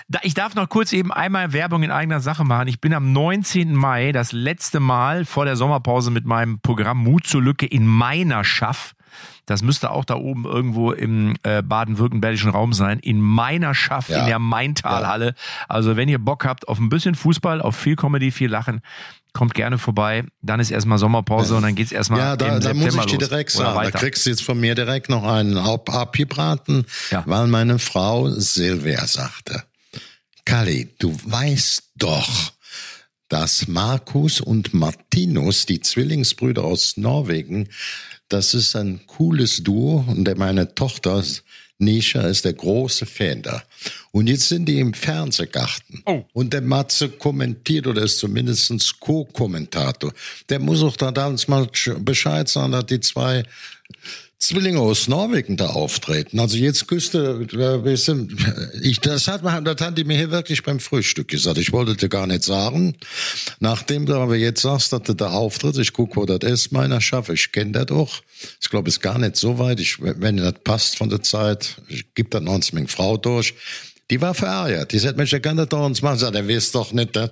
[0.09, 2.69] Da, ich darf noch kurz eben einmal Werbung in eigener Sache machen.
[2.69, 3.75] Ich bin am 19.
[3.75, 8.45] Mai das letzte Mal vor der Sommerpause mit meinem Programm Mut zur Lücke in meiner
[8.45, 8.95] Schaff.
[9.47, 12.99] Das müsste auch da oben irgendwo im äh, baden-württembergischen Raum sein.
[13.01, 14.21] In meiner Schaff, Ja.
[14.21, 15.35] in der Maintalhalle.
[15.69, 18.81] Also wenn ihr Bock habt auf ein bisschen Fußball, auf viel Comedy, viel Lachen,
[19.33, 20.25] kommt gerne vorbei.
[20.43, 23.11] Dann ist erstmal Sommerpause und dann geht's erstmal Ja, da, im da September muss ich
[23.13, 27.25] dir direkt sagen, da kriegst du jetzt von mir direkt noch einen ab abgebraten, Ja.
[27.27, 29.65] weil meine Frau Silvia sagte,
[30.45, 32.53] Kali, du weißt doch,
[33.29, 37.69] dass Markus und Martinus, die Zwillingsbrüder aus Norwegen,
[38.29, 41.23] das ist ein cooles Duo und meine Tochter
[41.79, 43.63] Nisha ist der große Fan da.
[44.13, 46.03] Und jetzt sind die im Fernsehgarten.
[46.07, 46.25] Oh.
[46.33, 50.13] Und der Matze kommentiert oder ist zumindest Co-Kommentator.
[50.49, 51.69] Der muss auch da damals mal
[51.99, 53.43] Bescheid sagen, dass die zwei
[54.47, 56.39] Zwillinge aus Norwegen da auftreten.
[56.39, 61.29] Also jetzt küsste, äh, ich, das hat man, das die mir hier wirklich beim Frühstück
[61.29, 61.59] gesagt.
[61.59, 62.97] Ich wollte dir gar nicht sagen.
[63.59, 67.01] Nachdem du aber jetzt sagst, dass du da auftrittst, ich guck, wo das ist, meiner
[67.01, 68.21] Schaffe, ich kenne das auch.
[68.61, 69.81] Ich glaube, es ist gar nicht so weit.
[69.81, 73.55] Ich, wenn das passt von der Zeit, ich gebe das noch eine meine Frau durch.
[74.11, 74.93] Die war verärgert.
[74.93, 76.19] Die sagt, Mensch, der kann das doch uns machen.
[76.19, 77.31] Sagt, er weiß doch nicht, dass,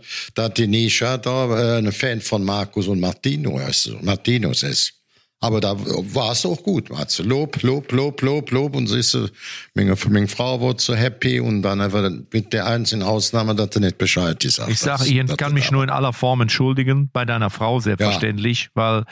[0.57, 5.02] die Nisha da äh, eine Fan von Markus und Martino ist, Martinus ist.
[5.43, 6.89] Aber da war es auch gut.
[6.89, 7.25] Matze.
[7.25, 8.77] Lob, Lob, Lob, Lob, Lob.
[8.77, 9.27] Und siehst du,
[9.75, 13.81] meine, meine Frau wurde so happy und dann einfach mit der einzigen Ausnahme, dass du
[13.81, 17.11] nicht Bescheid gesagt Ich sage, ich dass kann du mich nur in aller Form entschuldigen,
[17.13, 19.03] bei deiner Frau selbstverständlich, weil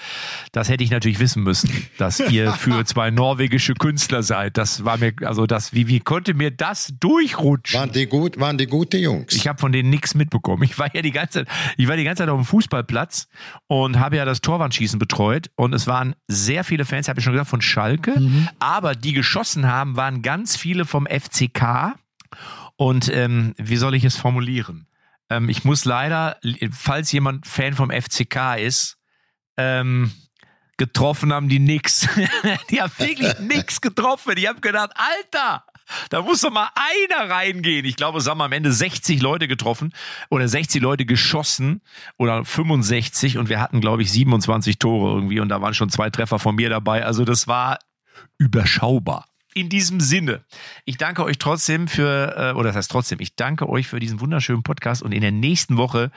[0.52, 1.68] das hätte ich natürlich wissen müssen,
[1.98, 4.56] dass ihr für zwei norwegische Künstler seid.
[4.56, 7.80] Das war mir, also das, wie, wie konnte mir das durchrutschen?
[7.80, 9.34] Waren die gut, waren die gute Jungs?
[9.34, 10.62] Ich habe von denen nichts mitbekommen.
[10.62, 13.26] Ich war ja die ganze Zeit, ich war die ganze Zeit auf dem Fußballplatz
[13.66, 17.32] und habe ja das Torwandschießen betreut und es waren sehr viele Fans, habe ich schon
[17.32, 18.20] gesagt, von Schalke,
[18.58, 21.94] aber die geschossen haben, waren ganz viele vom FCK
[22.76, 24.86] und ähm, wie soll ich es formulieren?
[25.28, 26.38] Ähm, ich muss leider,
[26.72, 28.98] falls jemand Fan vom FCK ist,
[29.56, 30.12] ähm,
[30.76, 32.08] getroffen haben die nix.
[32.70, 34.32] die haben wirklich nix getroffen.
[34.36, 35.64] Ich habe gedacht, Alter,
[36.10, 37.84] da muss doch mal einer reingehen.
[37.84, 39.92] Ich glaube, es haben am Ende 60 Leute getroffen
[40.28, 41.80] oder 60 Leute geschossen
[42.16, 46.10] oder 65 und wir hatten, glaube ich, 27 Tore irgendwie und da waren schon zwei
[46.10, 47.04] Treffer von mir dabei.
[47.04, 47.78] Also das war
[48.38, 49.26] überschaubar.
[49.52, 50.44] In diesem Sinne,
[50.84, 54.20] ich danke euch trotzdem für, äh, oder das heißt trotzdem, ich danke euch für diesen
[54.20, 56.12] wunderschönen Podcast und in der nächsten Woche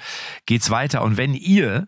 [0.46, 1.02] geht's weiter.
[1.02, 1.88] Und wenn ihr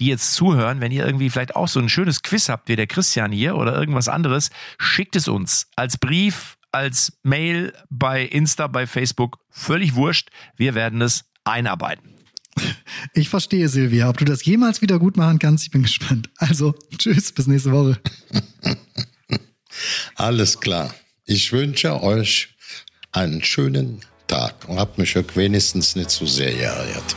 [0.00, 2.86] die jetzt zuhören, wenn ihr irgendwie vielleicht auch so ein schönes Quiz habt wie der
[2.86, 8.86] Christian hier oder irgendwas anderes, schickt es uns als Brief, als Mail bei Insta, bei
[8.86, 10.30] Facebook, völlig wurscht.
[10.56, 12.10] Wir werden es einarbeiten.
[13.12, 14.08] Ich verstehe, Silvia.
[14.08, 16.30] Ob du das jemals wieder gut machen kannst, ich bin gespannt.
[16.36, 18.00] Also, tschüss, bis nächste Woche.
[20.16, 20.92] Alles klar.
[21.24, 22.56] Ich wünsche euch
[23.12, 27.16] einen schönen Tag und habt mich auch wenigstens nicht zu sehr geärgert.